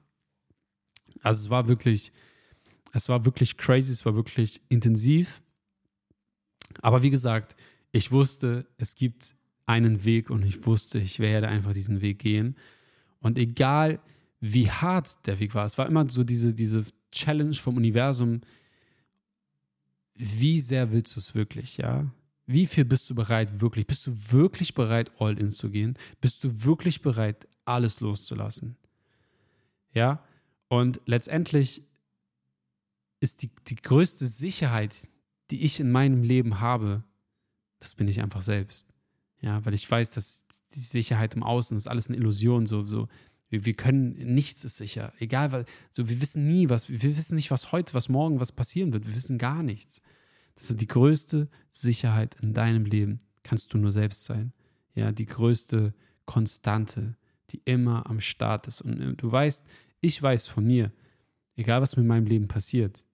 Also 1.22 1.40
es 1.40 1.50
war 1.50 1.68
wirklich, 1.68 2.12
es 2.92 3.08
war 3.08 3.24
wirklich 3.24 3.56
crazy, 3.56 3.92
es 3.92 4.04
war 4.04 4.14
wirklich 4.14 4.60
intensiv. 4.68 5.40
Aber 6.80 7.02
wie 7.02 7.10
gesagt, 7.10 7.56
ich 7.92 8.10
wusste, 8.10 8.66
es 8.76 8.94
gibt 8.94 9.34
einen 9.66 10.04
Weg 10.04 10.30
und 10.30 10.44
ich 10.44 10.66
wusste, 10.66 10.98
ich 10.98 11.18
werde 11.20 11.48
einfach 11.48 11.72
diesen 11.72 12.00
Weg 12.00 12.18
gehen. 12.18 12.56
Und 13.20 13.38
egal, 13.38 14.00
wie 14.40 14.68
hart 14.68 15.24
der 15.26 15.38
Weg 15.38 15.54
war. 15.54 15.64
Es 15.64 15.78
war 15.78 15.86
immer 15.86 16.08
so 16.10 16.24
diese, 16.24 16.52
diese 16.52 16.84
Challenge 17.12 17.54
vom 17.54 17.76
Universum. 17.76 18.40
Wie 20.14 20.58
sehr 20.60 20.90
willst 20.90 21.14
du 21.14 21.20
es 21.20 21.34
wirklich, 21.34 21.76
ja? 21.76 22.12
Wie 22.46 22.66
viel 22.66 22.84
bist 22.84 23.08
du 23.08 23.14
bereit, 23.14 23.60
wirklich? 23.60 23.86
Bist 23.86 24.06
du 24.06 24.12
wirklich 24.30 24.74
bereit, 24.74 25.12
all 25.20 25.38
in 25.38 25.52
zu 25.52 25.70
gehen? 25.70 25.96
Bist 26.20 26.42
du 26.42 26.64
wirklich 26.64 27.00
bereit, 27.00 27.46
alles 27.64 28.00
loszulassen? 28.00 28.76
Ja? 29.94 30.24
Und 30.72 31.02
letztendlich 31.04 31.82
ist 33.20 33.42
die, 33.42 33.50
die 33.66 33.74
größte 33.74 34.26
Sicherheit, 34.26 35.06
die 35.50 35.64
ich 35.64 35.78
in 35.80 35.92
meinem 35.92 36.22
Leben 36.22 36.60
habe, 36.60 37.04
das 37.78 37.94
bin 37.94 38.08
ich 38.08 38.22
einfach 38.22 38.40
selbst. 38.40 38.88
Ja, 39.42 39.62
weil 39.66 39.74
ich 39.74 39.90
weiß, 39.90 40.12
dass 40.12 40.44
die 40.72 40.80
Sicherheit 40.80 41.34
im 41.34 41.42
Außen 41.42 41.76
ist 41.76 41.88
alles 41.88 42.08
eine 42.08 42.16
Illusion, 42.16 42.64
so, 42.64 42.86
so 42.86 43.08
wir, 43.50 43.66
wir 43.66 43.74
können, 43.74 44.14
nichts 44.32 44.64
ist 44.64 44.78
sicher. 44.78 45.12
Egal, 45.18 45.52
was, 45.52 45.66
so, 45.90 46.08
wir 46.08 46.22
wissen 46.22 46.48
nie, 46.48 46.70
was, 46.70 46.88
wir 46.88 47.02
wissen 47.02 47.34
nicht, 47.34 47.50
was 47.50 47.70
heute, 47.72 47.92
was 47.92 48.08
morgen, 48.08 48.40
was 48.40 48.50
passieren 48.50 48.94
wird. 48.94 49.06
Wir 49.06 49.14
wissen 49.14 49.36
gar 49.36 49.62
nichts. 49.62 50.00
Ist 50.56 50.80
die 50.80 50.86
größte 50.86 51.50
Sicherheit 51.68 52.34
in 52.40 52.54
deinem 52.54 52.86
Leben, 52.86 53.18
kannst 53.42 53.74
du 53.74 53.76
nur 53.76 53.90
selbst 53.90 54.24
sein. 54.24 54.54
Ja, 54.94 55.12
die 55.12 55.26
größte 55.26 55.92
Konstante, 56.24 57.18
die 57.50 57.60
immer 57.66 58.08
am 58.08 58.22
Start 58.22 58.68
ist. 58.68 58.80
Und 58.80 58.98
äh, 59.02 59.12
du 59.12 59.30
weißt, 59.30 59.66
ich 60.02 60.22
weiß 60.22 60.48
von 60.48 60.66
mir, 60.66 60.92
egal 61.56 61.80
was 61.80 61.96
mit 61.96 62.04
meinem 62.04 62.26
Leben 62.26 62.48
passiert, 62.48 63.06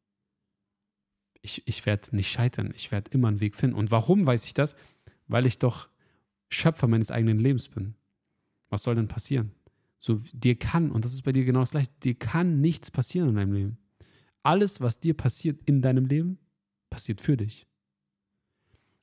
ich, 1.40 1.62
ich 1.66 1.86
werde 1.86 2.16
nicht 2.16 2.30
scheitern. 2.30 2.72
Ich 2.74 2.90
werde 2.90 3.10
immer 3.12 3.28
einen 3.28 3.40
Weg 3.40 3.54
finden. 3.54 3.76
Und 3.76 3.92
warum 3.92 4.26
weiß 4.26 4.44
ich 4.44 4.54
das? 4.54 4.74
Weil 5.28 5.46
ich 5.46 5.58
doch 5.58 5.88
Schöpfer 6.48 6.88
meines 6.88 7.10
eigenen 7.12 7.38
Lebens 7.38 7.68
bin. 7.68 7.94
Was 8.70 8.82
soll 8.82 8.96
denn 8.96 9.06
passieren? 9.06 9.52
So, 9.98 10.20
dir 10.32 10.56
kann, 10.56 10.90
und 10.90 11.04
das 11.04 11.12
ist 11.12 11.22
bei 11.22 11.32
dir 11.32 11.44
genau 11.44 11.60
das 11.60 11.70
gleiche, 11.70 11.90
dir 12.02 12.14
kann 12.14 12.60
nichts 12.60 12.90
passieren 12.90 13.28
in 13.28 13.34
deinem 13.36 13.52
Leben. 13.52 13.78
Alles, 14.42 14.80
was 14.80 15.00
dir 15.00 15.14
passiert 15.14 15.60
in 15.64 15.82
deinem 15.82 16.06
Leben, 16.06 16.38
passiert 16.90 17.20
für 17.20 17.36
dich. 17.36 17.66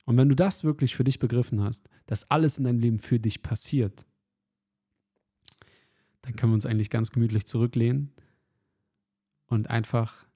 Und 0.04 0.16
wenn 0.16 0.28
du 0.28 0.36
das 0.36 0.64
wirklich 0.64 0.94
für 0.94 1.04
dich 1.04 1.18
begriffen 1.18 1.62
hast, 1.62 1.88
dass 2.06 2.30
alles 2.30 2.58
in 2.58 2.64
deinem 2.64 2.78
Leben 2.78 2.98
für 2.98 3.18
dich 3.18 3.42
passiert, 3.42 4.06
dann 6.26 6.34
können 6.34 6.50
wir 6.50 6.54
uns 6.54 6.66
eigentlich 6.66 6.90
ganz 6.90 7.12
gemütlich 7.12 7.46
zurücklehnen 7.46 8.12
und 9.46 9.70
einfach 9.70 10.26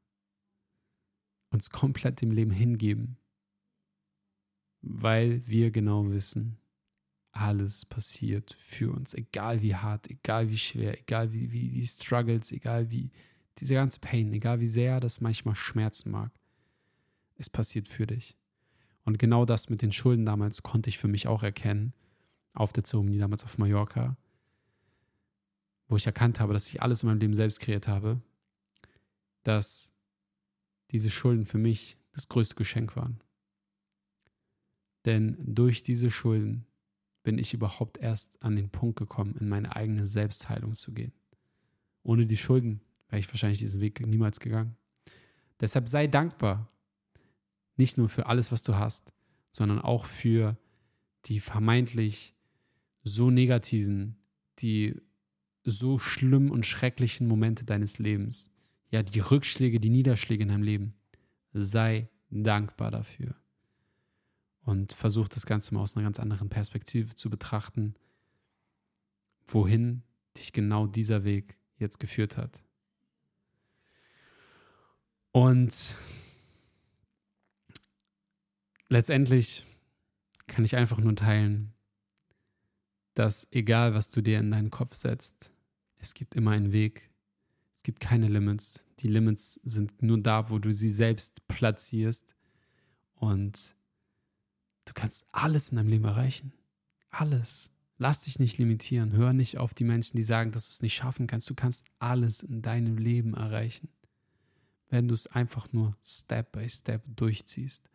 uns 1.50 1.70
komplett 1.70 2.20
dem 2.20 2.30
Leben 2.30 2.52
hingeben, 2.52 3.16
weil 4.82 5.44
wir 5.48 5.72
genau 5.72 6.12
wissen, 6.12 6.58
alles 7.32 7.86
passiert 7.86 8.54
für 8.60 8.92
uns, 8.92 9.14
egal 9.14 9.62
wie 9.62 9.74
hart, 9.74 10.08
egal 10.08 10.48
wie 10.48 10.58
schwer, 10.58 10.96
egal 10.96 11.32
wie, 11.32 11.50
wie 11.50 11.70
die 11.70 11.86
Struggles, 11.86 12.52
egal 12.52 12.92
wie 12.92 13.10
diese 13.58 13.74
ganze 13.74 13.98
Pain, 13.98 14.32
egal 14.32 14.60
wie 14.60 14.68
sehr 14.68 15.00
das 15.00 15.20
manchmal 15.20 15.56
schmerzen 15.56 16.12
mag, 16.12 16.30
es 17.36 17.50
passiert 17.50 17.88
für 17.88 18.06
dich. 18.06 18.36
Und 19.02 19.18
genau 19.18 19.44
das 19.44 19.70
mit 19.70 19.82
den 19.82 19.92
Schulden 19.92 20.24
damals 20.24 20.62
konnte 20.62 20.88
ich 20.88 20.98
für 20.98 21.08
mich 21.08 21.26
auch 21.26 21.42
erkennen, 21.42 21.94
auf 22.52 22.72
der 22.72 22.84
Zeremonie 22.84 23.18
damals 23.18 23.42
auf 23.42 23.58
Mallorca, 23.58 24.16
wo 25.90 25.96
ich 25.96 26.06
erkannt 26.06 26.40
habe, 26.40 26.52
dass 26.52 26.68
ich 26.68 26.80
alles 26.80 27.02
in 27.02 27.08
meinem 27.08 27.18
Leben 27.18 27.34
selbst 27.34 27.60
kreiert 27.60 27.88
habe, 27.88 28.20
dass 29.42 29.92
diese 30.92 31.10
Schulden 31.10 31.44
für 31.44 31.58
mich 31.58 31.98
das 32.12 32.28
größte 32.28 32.54
Geschenk 32.54 32.96
waren. 32.96 33.20
Denn 35.04 35.36
durch 35.40 35.82
diese 35.82 36.10
Schulden 36.10 36.64
bin 37.22 37.38
ich 37.38 37.54
überhaupt 37.54 37.98
erst 37.98 38.40
an 38.42 38.54
den 38.54 38.70
Punkt 38.70 38.98
gekommen, 38.98 39.34
in 39.40 39.48
meine 39.48 39.74
eigene 39.74 40.06
Selbstheilung 40.06 40.74
zu 40.74 40.94
gehen. 40.94 41.12
Ohne 42.02 42.26
die 42.26 42.36
Schulden 42.36 42.80
wäre 43.08 43.20
ich 43.20 43.28
wahrscheinlich 43.28 43.58
diesen 43.58 43.80
Weg 43.80 44.04
niemals 44.06 44.38
gegangen. 44.38 44.76
Deshalb 45.58 45.88
sei 45.88 46.06
dankbar, 46.06 46.68
nicht 47.76 47.98
nur 47.98 48.08
für 48.08 48.26
alles, 48.26 48.52
was 48.52 48.62
du 48.62 48.76
hast, 48.76 49.12
sondern 49.50 49.80
auch 49.80 50.04
für 50.04 50.56
die 51.26 51.40
vermeintlich 51.40 52.34
so 53.02 53.30
negativen, 53.30 54.16
die 54.60 55.00
so 55.64 55.98
schlimmen 55.98 56.50
und 56.50 56.66
schrecklichen 56.66 57.26
Momente 57.26 57.64
deines 57.64 57.98
Lebens, 57.98 58.50
ja, 58.90 59.02
die 59.02 59.20
Rückschläge, 59.20 59.80
die 59.80 59.90
Niederschläge 59.90 60.42
in 60.42 60.48
deinem 60.48 60.62
Leben, 60.62 60.94
sei 61.52 62.08
dankbar 62.30 62.90
dafür. 62.90 63.36
Und 64.62 64.92
versuch 64.92 65.28
das 65.28 65.46
Ganze 65.46 65.74
mal 65.74 65.80
aus 65.80 65.96
einer 65.96 66.04
ganz 66.04 66.20
anderen 66.20 66.48
Perspektive 66.48 67.14
zu 67.14 67.30
betrachten, 67.30 67.94
wohin 69.46 70.02
dich 70.36 70.52
genau 70.52 70.86
dieser 70.86 71.24
Weg 71.24 71.56
jetzt 71.78 71.98
geführt 71.98 72.36
hat. 72.36 72.62
Und 75.32 75.94
letztendlich 78.88 79.64
kann 80.46 80.64
ich 80.64 80.76
einfach 80.76 80.98
nur 80.98 81.14
teilen, 81.14 81.72
dass 83.20 83.46
egal 83.50 83.92
was 83.92 84.08
du 84.08 84.22
dir 84.22 84.38
in 84.38 84.50
deinen 84.50 84.70
Kopf 84.70 84.94
setzt, 84.94 85.52
es 85.98 86.14
gibt 86.14 86.36
immer 86.36 86.52
einen 86.52 86.72
Weg. 86.72 87.10
Es 87.74 87.82
gibt 87.82 88.00
keine 88.00 88.28
Limits. 88.28 88.86
Die 89.00 89.08
Limits 89.08 89.60
sind 89.62 90.02
nur 90.02 90.18
da, 90.22 90.48
wo 90.48 90.58
du 90.58 90.72
sie 90.72 90.88
selbst 90.88 91.46
platzierst. 91.46 92.34
Und 93.16 93.74
du 94.86 94.94
kannst 94.94 95.26
alles 95.32 95.68
in 95.68 95.76
deinem 95.76 95.88
Leben 95.88 96.06
erreichen. 96.06 96.54
Alles. 97.10 97.70
Lass 97.98 98.22
dich 98.22 98.38
nicht 98.38 98.56
limitieren. 98.56 99.12
Hör 99.12 99.34
nicht 99.34 99.58
auf 99.58 99.74
die 99.74 99.84
Menschen, 99.84 100.16
die 100.16 100.22
sagen, 100.22 100.50
dass 100.50 100.68
du 100.68 100.70
es 100.70 100.80
nicht 100.80 100.94
schaffen 100.94 101.26
kannst. 101.26 101.50
Du 101.50 101.54
kannst 101.54 101.84
alles 101.98 102.42
in 102.42 102.62
deinem 102.62 102.96
Leben 102.96 103.34
erreichen, 103.34 103.90
wenn 104.88 105.08
du 105.08 105.14
es 105.14 105.26
einfach 105.26 105.70
nur 105.74 105.94
Step 106.02 106.52
by 106.52 106.66
Step 106.70 107.02
durchziehst. 107.16 107.90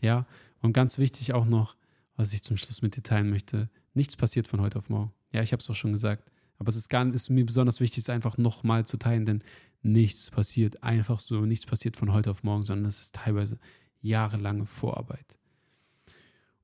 Ja, 0.00 0.28
und 0.60 0.74
ganz 0.74 0.98
wichtig 0.98 1.32
auch 1.32 1.46
noch, 1.46 1.76
was 2.14 2.32
ich 2.32 2.44
zum 2.44 2.56
Schluss 2.56 2.82
mit 2.82 2.94
dir 2.94 3.02
teilen 3.02 3.30
möchte, 3.30 3.68
nichts 3.94 4.16
passiert 4.16 4.48
von 4.48 4.60
heute 4.60 4.78
auf 4.78 4.88
morgen. 4.88 5.12
Ja, 5.32 5.42
ich 5.42 5.52
habe 5.52 5.60
es 5.60 5.70
auch 5.70 5.74
schon 5.74 5.92
gesagt. 5.92 6.30
Aber 6.58 6.68
es 6.68 6.76
ist, 6.76 6.90
gar, 6.90 7.06
ist 7.12 7.30
mir 7.30 7.46
besonders 7.46 7.80
wichtig, 7.80 7.98
es 7.98 8.10
einfach 8.10 8.36
nochmal 8.36 8.84
zu 8.84 8.98
teilen, 8.98 9.24
denn 9.24 9.42
nichts 9.82 10.30
passiert 10.30 10.82
einfach 10.82 11.18
so, 11.18 11.46
nichts 11.46 11.64
passiert 11.64 11.96
von 11.96 12.12
heute 12.12 12.30
auf 12.30 12.42
morgen, 12.42 12.66
sondern 12.66 12.86
es 12.86 13.00
ist 13.00 13.14
teilweise 13.14 13.58
jahrelange 14.02 14.66
Vorarbeit. 14.66 15.38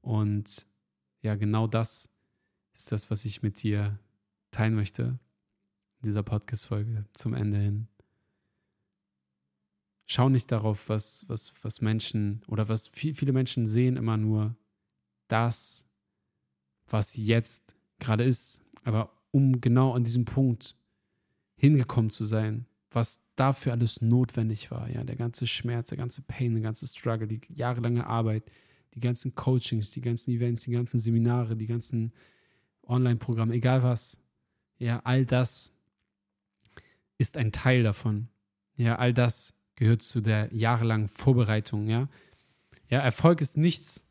Und 0.02 0.66
ja, 1.22 1.34
genau 1.34 1.66
das 1.66 2.10
ist 2.74 2.92
das, 2.92 3.10
was 3.10 3.24
ich 3.24 3.42
mit 3.42 3.62
dir 3.62 3.98
teilen 4.50 4.74
möchte 4.74 5.18
in 6.02 6.08
dieser 6.08 6.22
Podcast-Folge 6.22 7.06
zum 7.14 7.32
Ende 7.32 7.58
hin. 7.58 7.88
Schau 10.04 10.28
nicht 10.28 10.52
darauf, 10.52 10.90
was, 10.90 11.24
was, 11.26 11.54
was 11.62 11.80
Menschen 11.80 12.42
oder 12.46 12.68
was 12.68 12.88
viel, 12.88 13.14
viele 13.14 13.32
Menschen 13.32 13.66
sehen 13.66 13.96
immer 13.96 14.18
nur 14.18 14.56
das, 15.26 15.85
was 16.88 17.16
jetzt 17.16 17.62
gerade 17.98 18.24
ist. 18.24 18.60
Aber 18.84 19.10
um 19.30 19.60
genau 19.60 19.92
an 19.94 20.04
diesem 20.04 20.24
Punkt 20.24 20.76
hingekommen 21.56 22.10
zu 22.10 22.24
sein, 22.24 22.66
was 22.90 23.20
dafür 23.34 23.72
alles 23.72 24.00
notwendig 24.00 24.70
war, 24.70 24.88
ja, 24.88 25.04
der 25.04 25.16
ganze 25.16 25.46
Schmerz, 25.46 25.88
der 25.88 25.98
ganze 25.98 26.22
Pain, 26.22 26.54
der 26.54 26.62
ganze 26.62 26.86
Struggle, 26.86 27.26
die 27.26 27.40
jahrelange 27.54 28.06
Arbeit, 28.06 28.44
die 28.94 29.00
ganzen 29.00 29.34
Coachings, 29.34 29.90
die 29.90 30.00
ganzen 30.00 30.30
Events, 30.30 30.62
die 30.62 30.70
ganzen 30.70 30.98
Seminare, 30.98 31.56
die 31.56 31.66
ganzen 31.66 32.12
Online-Programme, 32.82 33.54
egal 33.54 33.82
was, 33.82 34.18
ja, 34.78 35.00
all 35.04 35.26
das 35.26 35.72
ist 37.18 37.36
ein 37.36 37.52
Teil 37.52 37.82
davon. 37.82 38.28
Ja, 38.76 38.96
all 38.96 39.12
das 39.12 39.54
gehört 39.74 40.02
zu 40.02 40.20
der 40.20 40.54
jahrelangen 40.54 41.08
Vorbereitung, 41.08 41.88
ja. 41.88 42.08
Ja, 42.88 43.00
Erfolg 43.00 43.40
ist 43.40 43.56
nichts, 43.56 44.04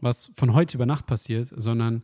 was 0.00 0.30
von 0.34 0.54
heute 0.54 0.76
über 0.76 0.86
Nacht 0.86 1.06
passiert, 1.06 1.52
sondern 1.56 2.02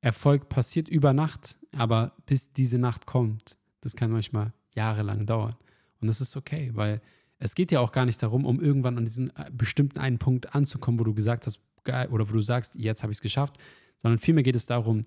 Erfolg 0.00 0.48
passiert 0.48 0.88
über 0.88 1.12
Nacht, 1.12 1.56
aber 1.72 2.16
bis 2.26 2.52
diese 2.52 2.78
Nacht 2.78 3.06
kommt, 3.06 3.56
das 3.80 3.94
kann 3.94 4.10
manchmal 4.10 4.52
jahrelang 4.74 5.26
dauern. 5.26 5.54
Und 6.00 6.08
das 6.08 6.20
ist 6.20 6.36
okay, 6.36 6.70
weil 6.74 7.00
es 7.38 7.54
geht 7.54 7.72
ja 7.72 7.80
auch 7.80 7.92
gar 7.92 8.04
nicht 8.04 8.22
darum, 8.22 8.44
um 8.44 8.60
irgendwann 8.60 8.98
an 8.98 9.04
diesen 9.04 9.30
äh, 9.36 9.50
bestimmten 9.52 9.98
einen 9.98 10.18
Punkt 10.18 10.54
anzukommen, 10.54 10.98
wo 11.00 11.04
du 11.04 11.14
gesagt 11.14 11.46
hast, 11.46 11.60
geil, 11.84 12.08
oder 12.08 12.28
wo 12.28 12.32
du 12.32 12.42
sagst, 12.42 12.74
jetzt 12.74 13.02
habe 13.02 13.12
ich 13.12 13.18
es 13.18 13.22
geschafft, 13.22 13.56
sondern 13.98 14.18
vielmehr 14.18 14.44
geht 14.44 14.56
es 14.56 14.66
darum, 14.66 15.02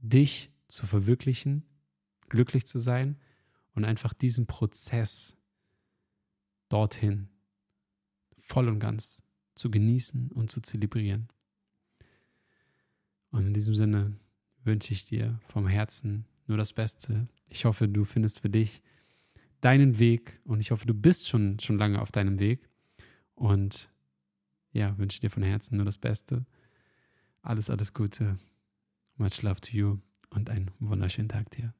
dich 0.00 0.50
zu 0.68 0.86
verwirklichen, 0.86 1.64
glücklich 2.28 2.66
zu 2.66 2.78
sein 2.78 3.16
und 3.74 3.84
einfach 3.84 4.12
diesen 4.12 4.46
Prozess 4.46 5.36
dorthin 6.68 7.28
voll 8.36 8.68
und 8.68 8.78
ganz 8.78 9.24
zu 9.54 9.70
genießen 9.70 10.32
und 10.32 10.50
zu 10.50 10.60
zelebrieren. 10.60 11.28
Und 13.34 13.48
in 13.48 13.52
diesem 13.52 13.74
Sinne 13.74 14.12
wünsche 14.62 14.92
ich 14.92 15.04
dir 15.04 15.40
vom 15.48 15.66
Herzen 15.66 16.24
nur 16.46 16.56
das 16.56 16.72
Beste. 16.72 17.26
Ich 17.48 17.64
hoffe, 17.64 17.88
du 17.88 18.04
findest 18.04 18.40
für 18.40 18.48
dich 18.48 18.80
deinen 19.60 19.98
Weg 19.98 20.40
und 20.44 20.60
ich 20.60 20.70
hoffe, 20.70 20.86
du 20.86 20.94
bist 20.94 21.28
schon, 21.28 21.58
schon 21.58 21.76
lange 21.76 22.00
auf 22.00 22.12
deinem 22.12 22.38
Weg. 22.38 22.68
Und 23.34 23.90
ja, 24.70 24.96
wünsche 24.98 25.20
dir 25.20 25.30
von 25.30 25.42
Herzen 25.42 25.76
nur 25.76 25.84
das 25.84 25.98
Beste. 25.98 26.46
Alles, 27.42 27.70
alles 27.70 27.92
Gute. 27.92 28.38
Much 29.16 29.42
love 29.42 29.60
to 29.60 29.72
you 29.72 29.98
und 30.30 30.48
einen 30.48 30.70
wunderschönen 30.78 31.28
Tag 31.28 31.50
dir. 31.50 31.74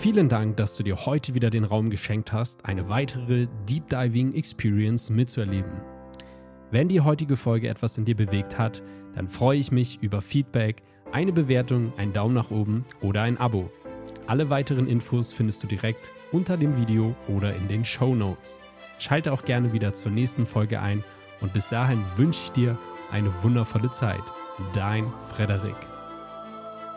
Vielen 0.00 0.28
Dank, 0.28 0.56
dass 0.56 0.76
du 0.76 0.84
dir 0.84 1.04
heute 1.04 1.34
wieder 1.34 1.50
den 1.50 1.64
Raum 1.64 1.90
geschenkt 1.90 2.32
hast, 2.32 2.64
eine 2.64 2.88
weitere 2.88 3.48
Deep 3.68 3.88
Diving 3.88 4.34
Experience 4.34 5.10
mitzuerleben. 5.10 5.89
Wenn 6.70 6.86
die 6.86 7.00
heutige 7.00 7.36
Folge 7.36 7.68
etwas 7.68 7.98
in 7.98 8.04
dir 8.04 8.16
bewegt 8.16 8.58
hat, 8.58 8.82
dann 9.14 9.28
freue 9.28 9.58
ich 9.58 9.72
mich 9.72 10.00
über 10.02 10.22
Feedback, 10.22 10.82
eine 11.10 11.32
Bewertung, 11.32 11.92
einen 11.96 12.12
Daumen 12.12 12.34
nach 12.34 12.52
oben 12.52 12.84
oder 13.00 13.22
ein 13.22 13.38
Abo. 13.38 13.70
Alle 14.28 14.50
weiteren 14.50 14.86
Infos 14.86 15.32
findest 15.32 15.62
du 15.62 15.66
direkt 15.66 16.12
unter 16.30 16.56
dem 16.56 16.76
Video 16.76 17.16
oder 17.26 17.56
in 17.56 17.66
den 17.66 17.84
Show 17.84 18.14
Notes. 18.14 18.60
Schalte 19.00 19.32
auch 19.32 19.44
gerne 19.44 19.72
wieder 19.72 19.94
zur 19.94 20.12
nächsten 20.12 20.46
Folge 20.46 20.80
ein 20.80 21.02
und 21.40 21.52
bis 21.52 21.70
dahin 21.70 22.04
wünsche 22.14 22.44
ich 22.44 22.52
dir 22.52 22.78
eine 23.10 23.32
wundervolle 23.42 23.90
Zeit. 23.90 24.22
Dein 24.72 25.12
Frederik. 25.30 25.89